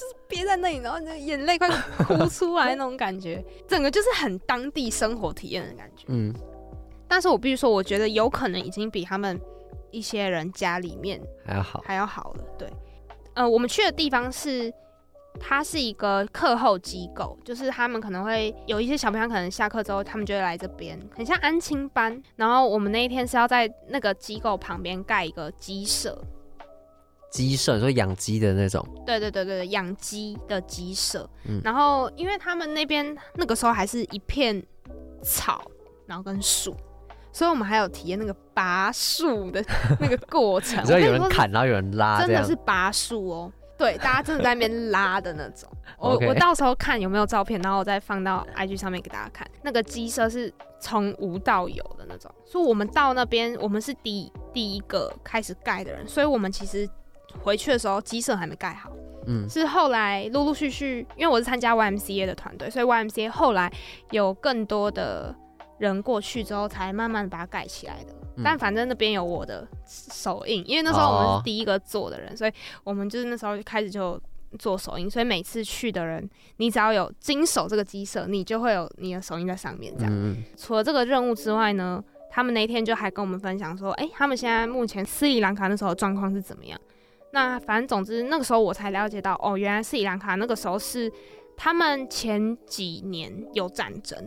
[0.00, 6.06] 就是憋在那里，然后你的眼泪快哭 出来那种感觉，整个就是很当地生活体验的感觉。
[6.08, 6.34] 嗯，
[7.06, 9.38] 但是我必须说，我觉得有可能已经比他们
[9.90, 12.44] 一些人家里面还要好，还要好了。
[12.58, 12.72] 对，
[13.34, 14.72] 呃，我们去的地方是，
[15.38, 22.22] 它是一个课后机构，就是他们可能会有一些小朋友，可能下课之后，他们就会来这边，很像安亲班。
[22.36, 26.18] 然后我们那一天是要在那个机构旁边盖一个鸡舍。
[27.30, 31.28] 鸡舍，说养鸡的那种，对对对对，养鸡的鸡舍。
[31.46, 34.60] 嗯，然后因为他们那边那个时候还是一片
[35.22, 35.62] 草，
[36.06, 36.76] 然后跟树，
[37.32, 39.64] 所以我们还有体验那个拔树的
[40.00, 40.84] 那个过程。
[40.84, 43.52] 只要有人砍，然后有人拉，真的是拔树哦。
[43.78, 45.70] 对，大家真的在那边拉的那种。
[45.98, 49.48] 我我到时候看有没有照片，然后我再放到 IG 上面给大家看。
[49.62, 56.88] 那个鸡舍是从无到有的那种，所以我们到那边，我们是第第一个开始盖的人，所以我们其实。
[57.42, 58.90] 回去的时候鸡舍还没盖好。
[59.26, 63.70] 嗯，是后来陆陆续续，因为我是参加 YMCA 的团队，所以 YMCA 后来
[64.10, 65.34] 有更多的
[65.78, 68.14] 人过去之后，才慢慢把它盖起来的。
[68.36, 74.18] 嗯、但反正那边有我的手印，因为那时候我们是第一个做的人，哦、所以我们就是那时候就开始就
[74.58, 79.92] 做手印，所以每次去的人，你只要有经手这个鸡舍，你就会有你的手印在上面。
[79.98, 86.80] 这样，嗯、除了这个任务之外呢，他们那天就还跟我们分享说，哎、欸，他们现在目前斯里兰卡那时候状况是怎么样？
[87.32, 91.10] 那反正总之那个时候我才了解到，哦，原来斯里兰卡那个时候是
[91.56, 94.18] 他们前几年有战争，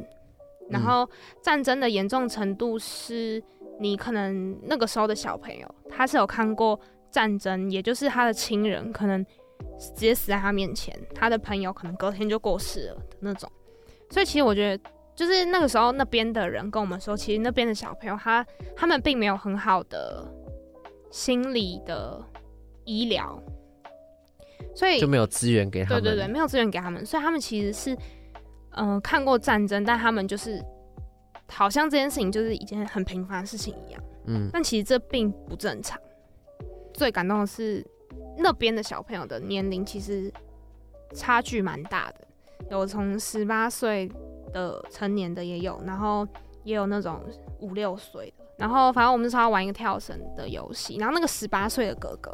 [0.70, 1.10] 然后
[1.42, 3.44] 战争的严重程度是，
[3.80, 6.80] 你可能那个时候的小朋友他是有看过
[7.12, 9.22] 战争，也就是他的亲人可能
[9.78, 13.52] 直接死在他面前，他的朋友可能隔天就过世了的那种。
[14.10, 18.46] 所以其实我觉得，就是那个时候那边的人跟我们说，其实那边的小朋友他
[18.78, 20.26] 他们并没有很好的
[21.12, 22.24] 心理的。
[22.86, 23.42] 医疗，
[24.76, 26.04] 所以就没有资源给他们。
[26.04, 27.94] 对对对，没有资源给他们，所以他们其实是，
[28.72, 30.64] 嗯、呃，看过战争，但他们就是
[31.48, 34.04] 好像这件事情就是一件很平凡的事情一样。
[34.26, 36.00] 嗯，但其实这并不正常。
[36.94, 37.86] 最感动的是，
[38.38, 40.32] 那边的小朋友的年龄其实
[41.14, 42.28] 差距蛮大的，
[42.70, 44.10] 有从十八岁
[44.54, 46.28] 的成年的也有，然后
[46.64, 47.22] 也有那种
[47.60, 48.43] 五六岁的。
[48.58, 52.32] 然后，反正我们那时候要玩一个跳绳的游戏，然后那个十八岁的哥哥，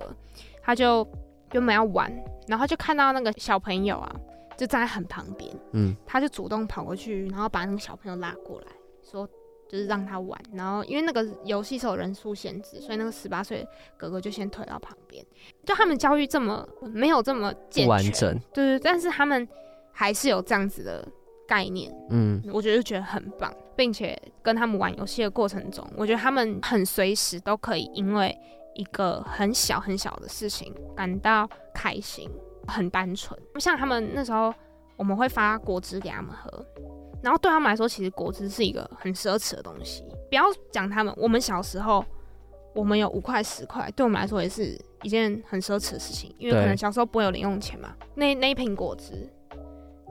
[0.62, 1.08] 他就
[1.54, 2.12] 原本要玩，
[2.48, 4.16] 然后就看到那个小朋友啊，
[4.58, 8.68] 就站在很旁边，嗯，他就主动跑过去，然后把那个小朋友拉过来，
[9.02, 9.28] 说
[9.70, 10.40] 就是让他玩。
[10.52, 15.26] 然后因为那个游戏是有人数限制，所以那个十八岁的哥哥就先退到旁边。
[15.66, 19.48] 就他们教育这么没有这么健全，完整，对对，但是他们
[19.92, 21.08] 还是有这样子的。
[21.48, 28.38] 概念，嗯，我觉得觉得很棒，并且跟他们玩游戏的过程中，我觉得他们很随时都可以因为
[28.76, 32.30] 一个很小很小的事情感到开心，
[32.68, 33.40] 很单纯。
[33.58, 34.54] 像他们那时候，
[34.98, 36.66] 我们会发果汁给他们喝，
[37.24, 40.04] 然后对他们来说，其实果汁是一个很奢侈的东西。
[40.30, 42.04] 不要讲他们，我们小时候，
[42.76, 47.96] 我们有五块十块，对我们来说也是一件很奢侈的事情，因为可能小时候不会有零用钱嘛。
[48.14, 49.26] 那那一瓶果汁。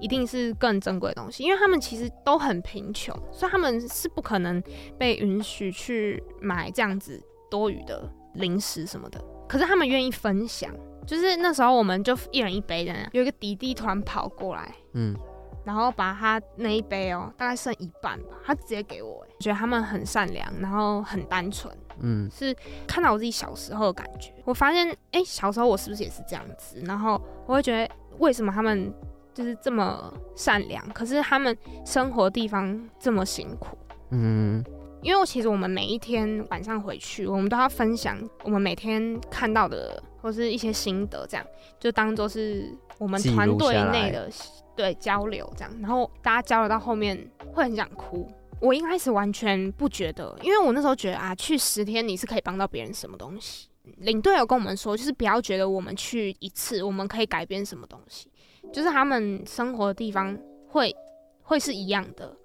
[0.00, 4.62] 一定是更珍贵的东西，因为他们其实都很贫穷，所以他们是不可能
[4.98, 9.22] 被允许去买这样子多余的零食什么的。
[9.48, 10.70] 可是他们愿意分享，
[11.06, 15.16] 就是那时候我们就一人一杯的，有一个弟弟突然跑过来，嗯，
[15.64, 22.54] 然后把他那一杯哦、喔，大概剩一半吧，他直接给我，哎，觉得他们很善良，然后很单纯，嗯，是
[22.86, 24.34] 看到我自己小时候的感觉。
[24.44, 26.80] 我发现，哎、欸，小时候我是不是也是这样子？
[26.84, 28.92] 然后我会觉得，为什么他们？
[29.38, 33.78] 就是这么善良，可是他们生活地方这么辛苦。
[34.10, 34.60] 嗯，
[35.00, 41.46] 因为我其实我们每一天晚上回去，我们都要分享我们每天看到的或是一些心得，这样
[41.78, 44.28] 就当做是我们团队内的
[44.74, 45.72] 对交流这样。
[45.80, 47.16] 然后大家交流到后面
[47.52, 48.28] 会很想哭。
[48.58, 53.68] 我一开始完全不觉得，因为我那时候觉得啊，去十天你是可以帮到别人什么东西。
[53.98, 58.28] 领队有跟我们说，就是不要觉得我们去一次我们可以改变什么东西。
[58.72, 60.94] 就是他们生活的地方会
[61.42, 62.36] 会是一样的，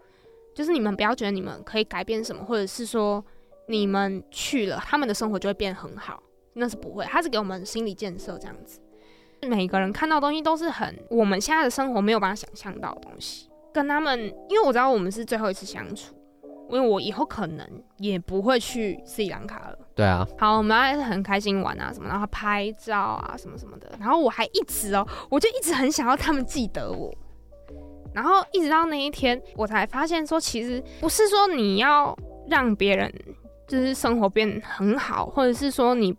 [0.55, 3.23] 就是你们不要觉得你们可以改变什么，或者是说
[3.67, 6.21] 你们去了，他们的生活就会变很好，
[6.53, 7.05] 那是不会。
[7.05, 8.79] 他是给我们心理建设这样子，
[9.41, 16.15] 每个人看到东西都是很我们现在的生活没有办法想象到的东西，跟他们，因为我知道我们是最后一次相处。
[16.73, 19.77] 因为我以后可能也不会去斯里兰卡了。
[19.95, 23.91] 对啊，好，我们还是很开心玩啊什么，然后拍照啊什么什么的。
[23.99, 27.13] 然后我还一直哦，我就一直很想要他们记得我。
[28.11, 33.13] 然后一直到那一天，我才发现说，其实不是说你要让别人
[33.67, 36.15] 就是生活变很好，或者是说你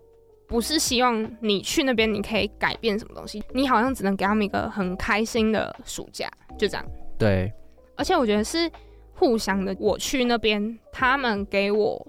[0.46, 6.86] 不是希望你去那边你可以改变什么东西，你好像只能给他们一个很开心的暑假，就这样。
[7.18, 7.52] 对，
[7.96, 8.70] 而且我觉得是。
[9.16, 12.04] 互相的，我去那边，他们给我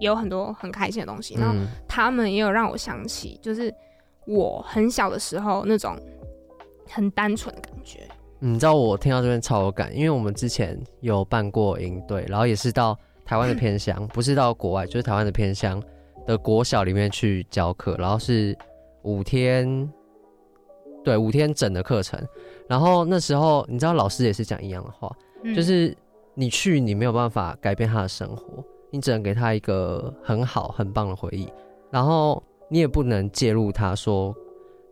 [0.00, 1.54] 有很多很开心的东西，然后
[1.86, 3.72] 他们也有让我想起，就是
[4.26, 5.96] 我很小的时候那种
[6.88, 8.00] 很单纯的感觉。
[8.40, 15.80] 你知道我听到这边超有感，因为我们之前有办过营队，然后也是到台湾的偏乡，不是到国外，就是台湾的偏乡
[16.26, 18.56] 的国小里面去教课，然后是
[19.02, 19.88] 五天，
[21.04, 22.18] 对，五天整的课程。
[22.66, 25.14] 然后那时候你知道老师也是讲一样的话，
[25.54, 25.96] 就是。
[26.40, 31.46] 你去，你没有办法改变他的生活，你只能给他一个很好、很棒的回忆。
[31.90, 34.34] 然后你也不能介入他说，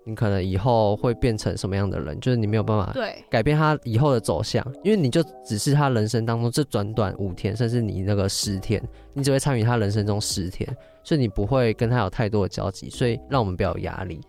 [0.04, 2.94] 你可能以后会变成什么样的人，就是你没有办法
[3.30, 10.68] 改变他以后的走向，因为你就只是他人生当中这短短五天，甚至你那个十天，你只会参与他人生中十天，
[11.02, 14.20] 所以你不会跟他有太多的交集，所以让我们不要有压力。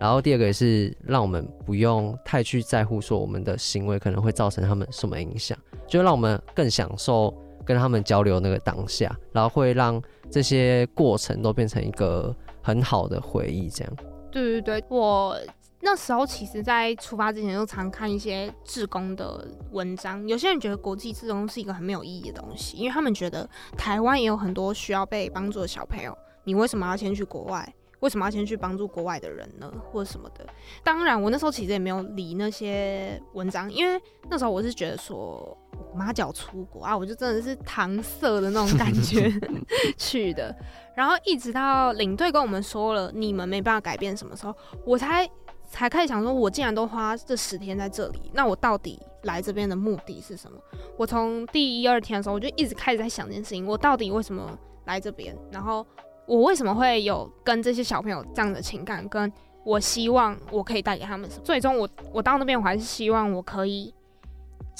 [0.00, 7.34] 然后第二个也是让我们不用太去在乎说我们的行为可能会造成他们什么影响，就让我们更享受
[7.64, 13.68] 跟他们交流那个当下，然后会让这些过程都变成一个很好的回忆。
[13.68, 13.92] 这样。
[14.30, 15.36] 对对对，我
[15.80, 20.26] 那时候其实，在出发之前就常看一些志工的文章。
[20.28, 27.74] 有些人觉得国际志工是一个很没有意义的东西，因为他们觉得台湾也有很多需要被帮助的小朋友，你为什么要先去国外？
[28.00, 30.46] 为什么要先去帮助国外的人呢，或者什么的？
[30.84, 35.56] 当然，我那时候其实也没有理那些文章，因为那时候我是觉得说，
[35.90, 39.32] 我妈叫我出国啊，我就真的是搪塞的那种感觉
[39.98, 40.54] 去的。
[40.94, 45.28] 然后一直到领队跟我们说了，你们没办法改变什么时候，我才
[45.68, 50.58] 才开始想说，我既然都花这十天在这里，那我到底来这边的目的是什么？
[50.96, 55.36] 我从第一二天的时候，我就一直开始在想这件事情，我到底为什么来这边？
[55.50, 55.84] 然后。
[56.28, 59.08] 我为什么会有跟这些小朋友这样的情感？
[59.08, 59.32] 跟
[59.64, 61.42] 我希望我可以带给他们什么？
[61.42, 63.92] 最终我我到那边，我还是希望我可以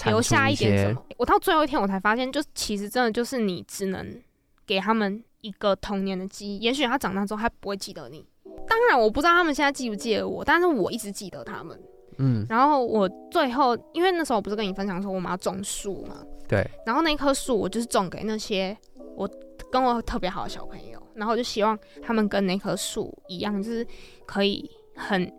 [0.07, 1.03] 留下一点什么。
[1.17, 4.23] 我到最后一天，我才发现，就其实真的就是你只能
[4.67, 6.59] 给他们一个童年的记忆。
[6.59, 8.25] 也许他长大之后，他不会记得你。
[8.67, 11.79] 当然，我不知道他们现在记不记得我，但是我一直记得他们。
[12.19, 12.47] 嗯。
[12.49, 16.17] 然后我最后，因为那时候我不是跟你分享说我们要种树嘛？
[16.47, 16.67] 对。
[16.87, 18.77] 然后那棵树，我就是种给那些
[19.17, 19.29] 我
[19.71, 20.98] 跟我特别好的小朋友。
[21.19, 23.85] 然后我就希望他们跟那棵树一样，就是
[24.25, 25.31] 可以很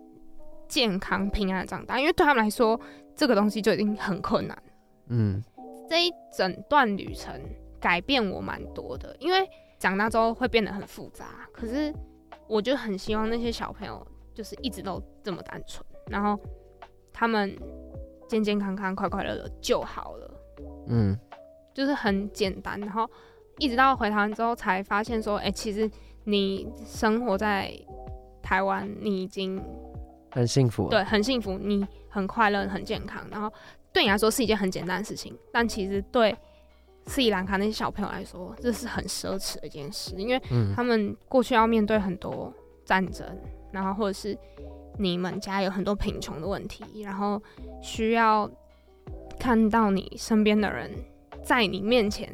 [0.68, 1.98] 健康、平安的长大。
[1.98, 2.78] 因为对他们来说，
[3.16, 4.62] 这个东西就已经很困难。
[5.08, 5.42] 嗯，
[5.88, 7.40] 这一整段旅程
[7.80, 11.48] 改变我蛮多的，因为长大之后会变得很复杂。
[11.50, 11.90] 可是
[12.46, 16.38] 我就很希望那些小朋友就是一直都这么单纯，然后
[17.10, 17.56] 他们
[18.28, 20.40] 健健康康、快快乐乐就好了。
[20.88, 21.18] 嗯，
[21.72, 23.10] 就是很简单，然后。
[23.60, 25.88] 一直到回台湾之后，才发现说，哎、欸，其实
[26.24, 27.70] 你生活在
[28.42, 29.62] 台湾，你已经
[30.30, 33.22] 很幸福，对，很幸福，你很快乐，很健康。
[33.30, 33.52] 然后
[33.92, 36.34] 对你来说是一件很简单的事情，但其实对
[37.04, 40.40] 斯里兰卡那些小朋友来说，这是很奢侈的一件事，因为
[40.74, 42.50] 他们过去要面对很多
[42.86, 43.26] 战争，
[43.70, 44.36] 然后或者是
[44.98, 47.40] 你们家有很多贫穷的问题，然后
[47.82, 48.50] 需要
[49.38, 50.90] 看到你身边的人
[51.42, 52.32] 在你面前。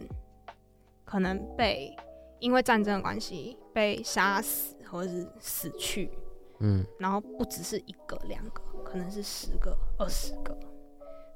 [1.07, 1.97] 可能被
[2.41, 6.11] 因为战争的关系被杀死，或者是死去，
[6.59, 10.55] 嗯，然后不只是一个两个，可能是十个、二十个，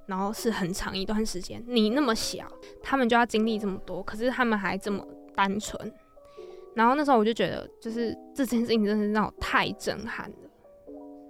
[0.06, 1.62] 然后是很长一段时间。
[1.66, 2.46] 你那么小，
[2.82, 5.02] 他们就要经历这么多，可是他们还这么
[5.34, 5.90] 单纯。
[6.74, 10.36] 然后那时候我就觉得，就是这件事情真的是让我太震撼了，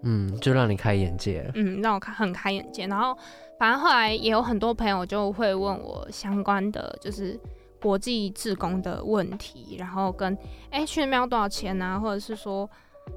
[0.03, 2.87] 嗯，就让你开眼界了，嗯，让我开很开眼界。
[2.87, 3.17] 然后
[3.59, 7.39] 反正后来也有很多朋友就会问我相关的，就是。
[7.81, 10.35] 国际志工的问题，然后跟
[10.71, 12.69] 哎、欸、去那边要多少钱啊，或者是说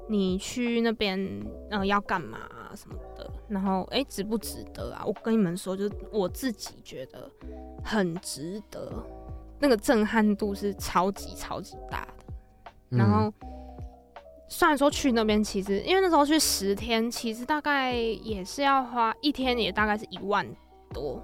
[0.08, 1.18] 你去那边
[1.70, 5.04] 嗯、呃、要干嘛啊什么的，然后哎、欸、值不值得啊？
[5.06, 7.30] 我跟你们说，就是我自己觉得
[7.84, 8.90] 很值得，
[9.60, 12.24] 那个震撼度是超级超级大的。
[12.96, 13.48] 然后、嗯、
[14.48, 20.46] 虽然说去那边其实因为那时候去十天，其实大概也是要花一天，也大概是一万
[20.92, 21.22] 多。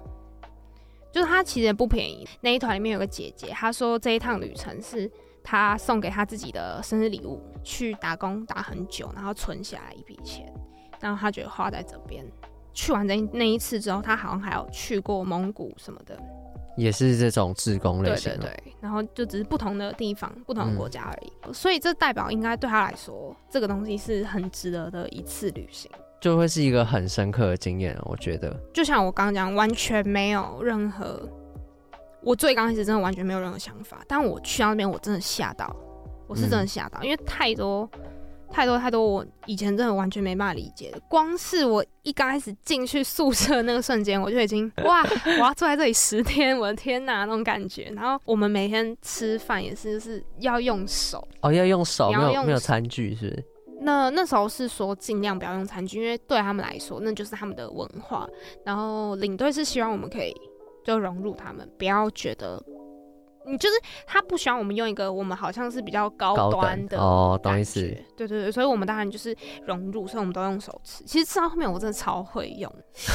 [1.11, 2.27] 就是他其实也不便宜。
[2.39, 5.11] 那一团里面有个姐姐，她说这一趟旅程是
[5.43, 10.51] 她送给她自己的生日礼物，去打工打很久，然后存下来一笔钱，
[10.99, 12.25] 然后她觉得花在这边。
[12.73, 16.17] 去完那那一次之后，她好像还有去过蒙古什么的，
[16.77, 18.37] 也是这种自工类型的。
[18.37, 21.33] 对对对，然后就只是不同的地方、不同的国家而已。
[21.43, 21.53] 嗯。
[21.53, 25.91] 所以这代表应该对她来说，这个东西是很值得的一次旅行。
[26.21, 28.55] 就会是一个很深刻的经验，我觉得。
[28.71, 31.27] 就像我刚刚讲，完全没有任何，
[32.21, 35.75] 我最刚开始真的完全没有任何想法，但我去到那边，我真的吓到，
[36.27, 37.89] 我是真的吓到，嗯，因为太多
[38.51, 40.99] 太多太多，我以前真的完全没办法理解的。
[41.09, 47.91] 光是我一刚开始进去宿舍那个瞬间，我就已经 哇，我要坐在这里十天，我的天哪，那种感觉。
[47.95, 53.45] 然后我们每天吃饭也是，就是要用手哦，要用手，没有没有餐具是不是？
[53.81, 58.27] 那那时候是说尽量不要用餐具，因为对他们来说那就是他们的文化。
[58.63, 60.33] 然后领队是希望我们可以
[60.83, 62.63] 就融入他们，不要觉得。
[63.45, 63.75] 你就是
[64.05, 67.81] 他不喜欢我们用一个我们好像是比较高端的哦，懂意思？
[68.15, 69.35] 对对对，所以我们当然就是
[69.65, 71.03] 融入，所以我们都用手吃。
[71.05, 72.71] 其实吃到后面我真的超会用，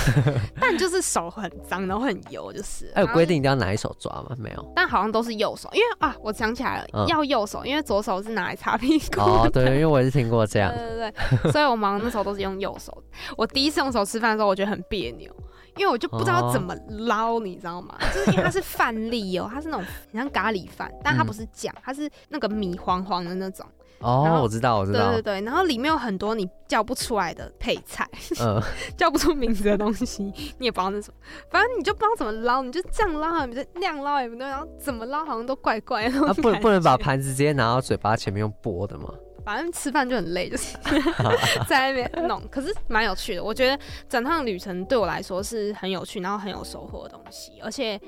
[0.61, 2.91] 但就是手很脏，然后很油，就是。
[2.95, 4.35] 还有规定一定要拿一手抓吗？
[4.39, 9.21] 没有，但好像都是右手，因为啊，我想起来了，嗯、要右手，因为左手是拿来擦屁股。
[9.21, 10.73] 哦，对，因为我也是听过这样。
[10.75, 11.13] 对对
[11.43, 13.03] 对，所以我忙那时候都是用右手。
[13.37, 15.31] 我第一次用手吃饭的时候，我觉得很别扭。
[15.77, 17.95] 因为我就不知道怎么捞，你知道吗？
[18.15, 23.65] 就是因为它是饭粒哦，它是那种很像咖喱饭，但它不是酱，它是那个米黄黄的那种，
[24.01, 25.13] 哦，我知道，我知道。
[25.13, 28.09] 对对对，然后里面有很多你叫不出来的配菜，
[28.41, 28.63] 呃，
[28.97, 30.25] 叫不出名字的东西，
[30.59, 31.17] 你也不知道那什么，
[31.51, 36.27] 反正你就不知道怎么捞，你就这样捞，你就那样捞也不对，然后怎么捞好像都怪怪的。
[36.27, 39.09] 啊，不能不能把盘子直接拿到嘴巴前面用拨的吗？
[39.47, 40.77] 反正吃饭就很累，就是
[41.69, 43.45] 在那边弄，可是蛮有趣的。
[43.45, 43.79] 我觉得
[44.09, 47.53] 整趟旅程对我来说是很有趣，然后很有收获的东西。
[47.63, 48.01] 而且，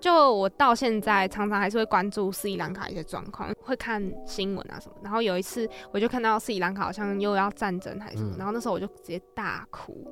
[0.00, 4.94] 就我到现在常常还是会关注斯里兰卡一些状况，会看新闻啊什么。
[5.02, 10.02] 然后有一次，我就看到斯里兰卡好像又要战争还是什么，嗯、然后那时候我就直接大哭。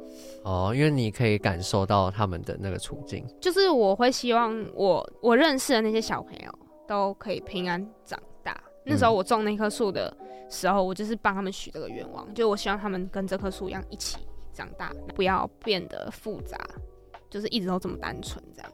[0.44, 3.26] 哦，因为你可以感受到他们的那个处境。
[3.40, 8.33] 就是我会希望我我认识的那些小朋友都可以平安长大。
[8.84, 10.14] 那时候我种那棵树的
[10.50, 14.18] 时候，我就是帮他们许这个愿望，就我希望他们跟这棵树一样一起
[14.52, 16.58] 长大，不要变得复杂，
[17.30, 18.70] 就是一直都这么单纯这样。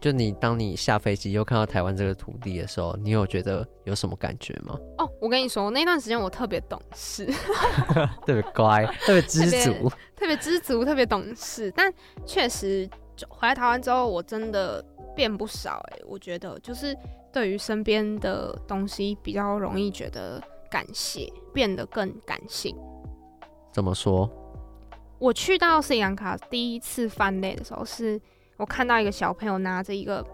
[0.00, 4.76] 就你当你下飞机又看到台湾这个土地的时候，你有觉得有什么感觉吗？
[4.98, 7.26] 哦，我跟你说，那段时间我特别懂事，
[8.26, 11.72] 特别乖，特别知足，特别知足，特别懂事。
[11.74, 11.92] 但
[12.26, 14.84] 确实，就回来台湾之后，我真的
[15.16, 16.96] 变不少哎、欸，我觉得就是。
[17.32, 22.76] 对于身边的东西比较容易觉得感谢，变得更感性。
[23.72, 24.30] 怎么说？
[25.18, 28.20] 我去到斯里兰卡第一次泛泪的时候，是
[28.56, 30.24] 我看到一个小朋友拿着一个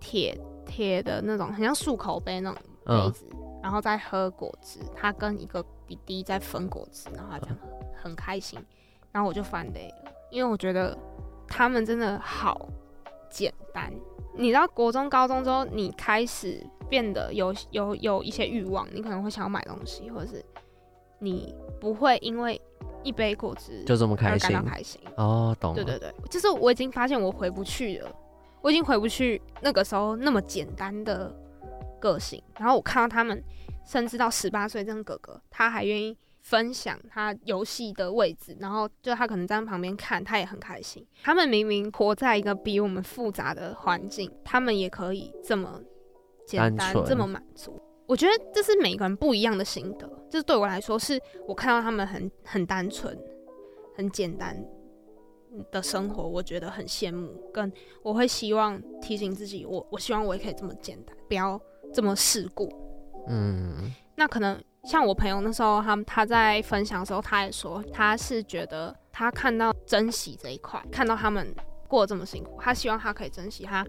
[0.00, 4.80] 铁铁的那种很像漱口杯那种杯子，嗯、然后在喝果汁。
[4.94, 7.56] 他跟一个弟弟在分果汁，然后他这样
[7.94, 8.58] 很开心，
[9.12, 10.98] 然后我就泛泪了，因为我觉得
[11.46, 12.68] 他们真的好
[13.36, 13.92] 简单。
[14.34, 20.42] 你到国中、高中之后，你开始变得有有有一些欲望，你可能会想要买东西，或者是
[21.18, 22.58] 你不会因为
[23.02, 25.84] 一杯果汁就这么开心，感到开心哦，懂了。
[25.84, 28.10] 对对对，就是我已经发现我回不去了，
[28.62, 31.34] 我已经回不去那个时候那么简单的
[32.00, 32.42] 个性。
[32.58, 33.42] 然后我看到他们，
[33.84, 36.16] 甚至到十八岁这样哥哥，他还愿意。
[36.46, 41.04] 分享他游戏的位置，然后就他可能在旁边看，他也很开心。
[41.24, 45.80] 他们明明活在一个比我们复杂的环境，他们也可以这么
[46.46, 47.82] 简单，纯这么满足。
[48.06, 50.08] 我觉得这是每个人不一样的心得。
[50.30, 53.18] 就是对我来说，是我看到他们很很单纯、
[53.96, 54.56] 很简单
[55.72, 57.34] 的生活，我觉得很羡慕。
[57.52, 57.72] 跟
[58.04, 61.60] 我会希望提醒自己，我我希望我也可以这么简单，不要
[61.92, 62.72] 这么世故。
[63.26, 64.62] 嗯，那可能。
[64.86, 71.52] 像我朋友那时候，他他在分享的时候，他也说他是觉得他看到珍惜这一块，看到他们
[71.88, 73.84] 过得这么辛苦，他希望他可以珍惜他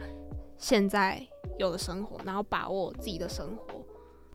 [0.57, 1.21] 现在
[1.59, 3.85] 有的生活，然后把握自己的生活。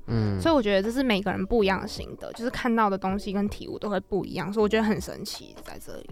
[0.07, 6.11] 嗯，所以我觉得这是每个人不一样的心得，就是看到的东西跟体悟都会不一样，所以我觉得很神奇在这里。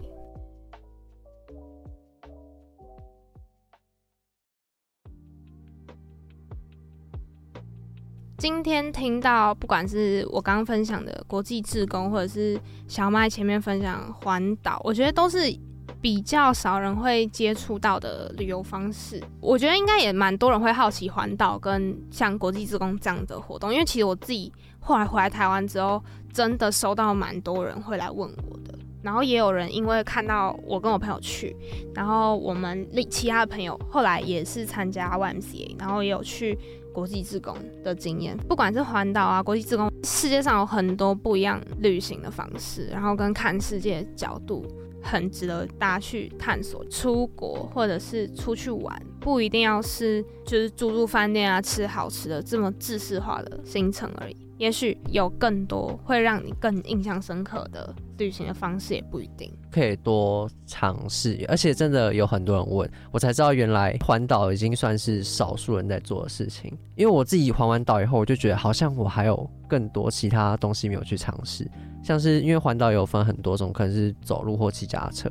[8.41, 15.55] 今天听到，不管是我刚刚分享的国际志工，或者是小麦前面分享环岛，我觉得都是
[16.01, 19.21] 比较少人会接触到的旅游方式。
[19.39, 28.73] 我觉得应该也蛮多人会好奇环岛跟像国际志工这样的活动，因为其实我自己后来回来台湾之后，真的收到蛮多人会来问我的。
[29.03, 31.55] 然后也有人因为看到我跟我朋友去，
[31.93, 36.57] 然后我们另其他的朋友后来也是参加 YMCA，然后也有去。
[36.93, 44.65] 国际志工的经验，不管是环岛啊，国际志工，世界上有很多不一样旅行的方式，然后跟看世界的角度，
[45.01, 46.83] 很值得大家去探索。
[46.89, 54.35] 出国或者是出去玩，不一定要是就是住住饭店啊，吃好吃的这么制式化的行程而已。
[54.57, 59.51] 也许有更多会让你更印象深刻的旅行的方式，也不一定。
[59.71, 66.77] 可以多尝试，而且真的有很多人问我才知道，原来环岛已经算是少数人在做的事情。
[66.95, 71.69] 因为我自己环完岛以后，我就觉得好像我还有更多其他东西没有去尝试，
[72.03, 75.29] 像是因为环岛有分很多种，可能是走路或骑脚踏车，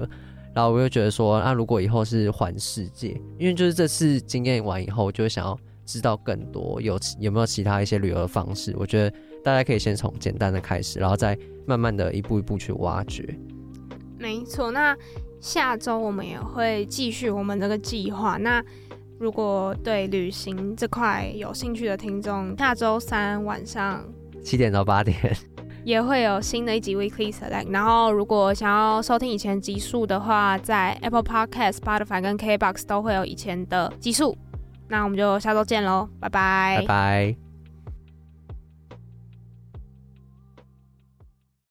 [0.52, 5.58] 然后我就觉得说，那如果以后是环世界，因为就是这次经验完以后，我就会想要。
[5.86, 8.72] 知道更多有有没有其他一些旅游的方式？
[8.78, 11.36] 我觉得大家可以先从简单的开始，然后再
[11.66, 13.24] 慢慢的一步一步去挖掘。
[14.18, 14.96] 没错，那
[15.40, 18.36] 下周我们也会继续我们这个计划。
[18.36, 18.62] 那
[19.18, 24.04] 如果对旅行这块有兴趣的听众，下周三晚上
[24.42, 25.16] 七点到八点
[25.84, 27.70] 也会有新的一集 Weekly Select。
[27.70, 34.36] 然后如果想要收听以前集数的话，在 Apple Podcast、Spotify 跟 KBox 都会有以前的集数。
[34.88, 37.49] 那我们就下周见喽，拜拜，拜拜。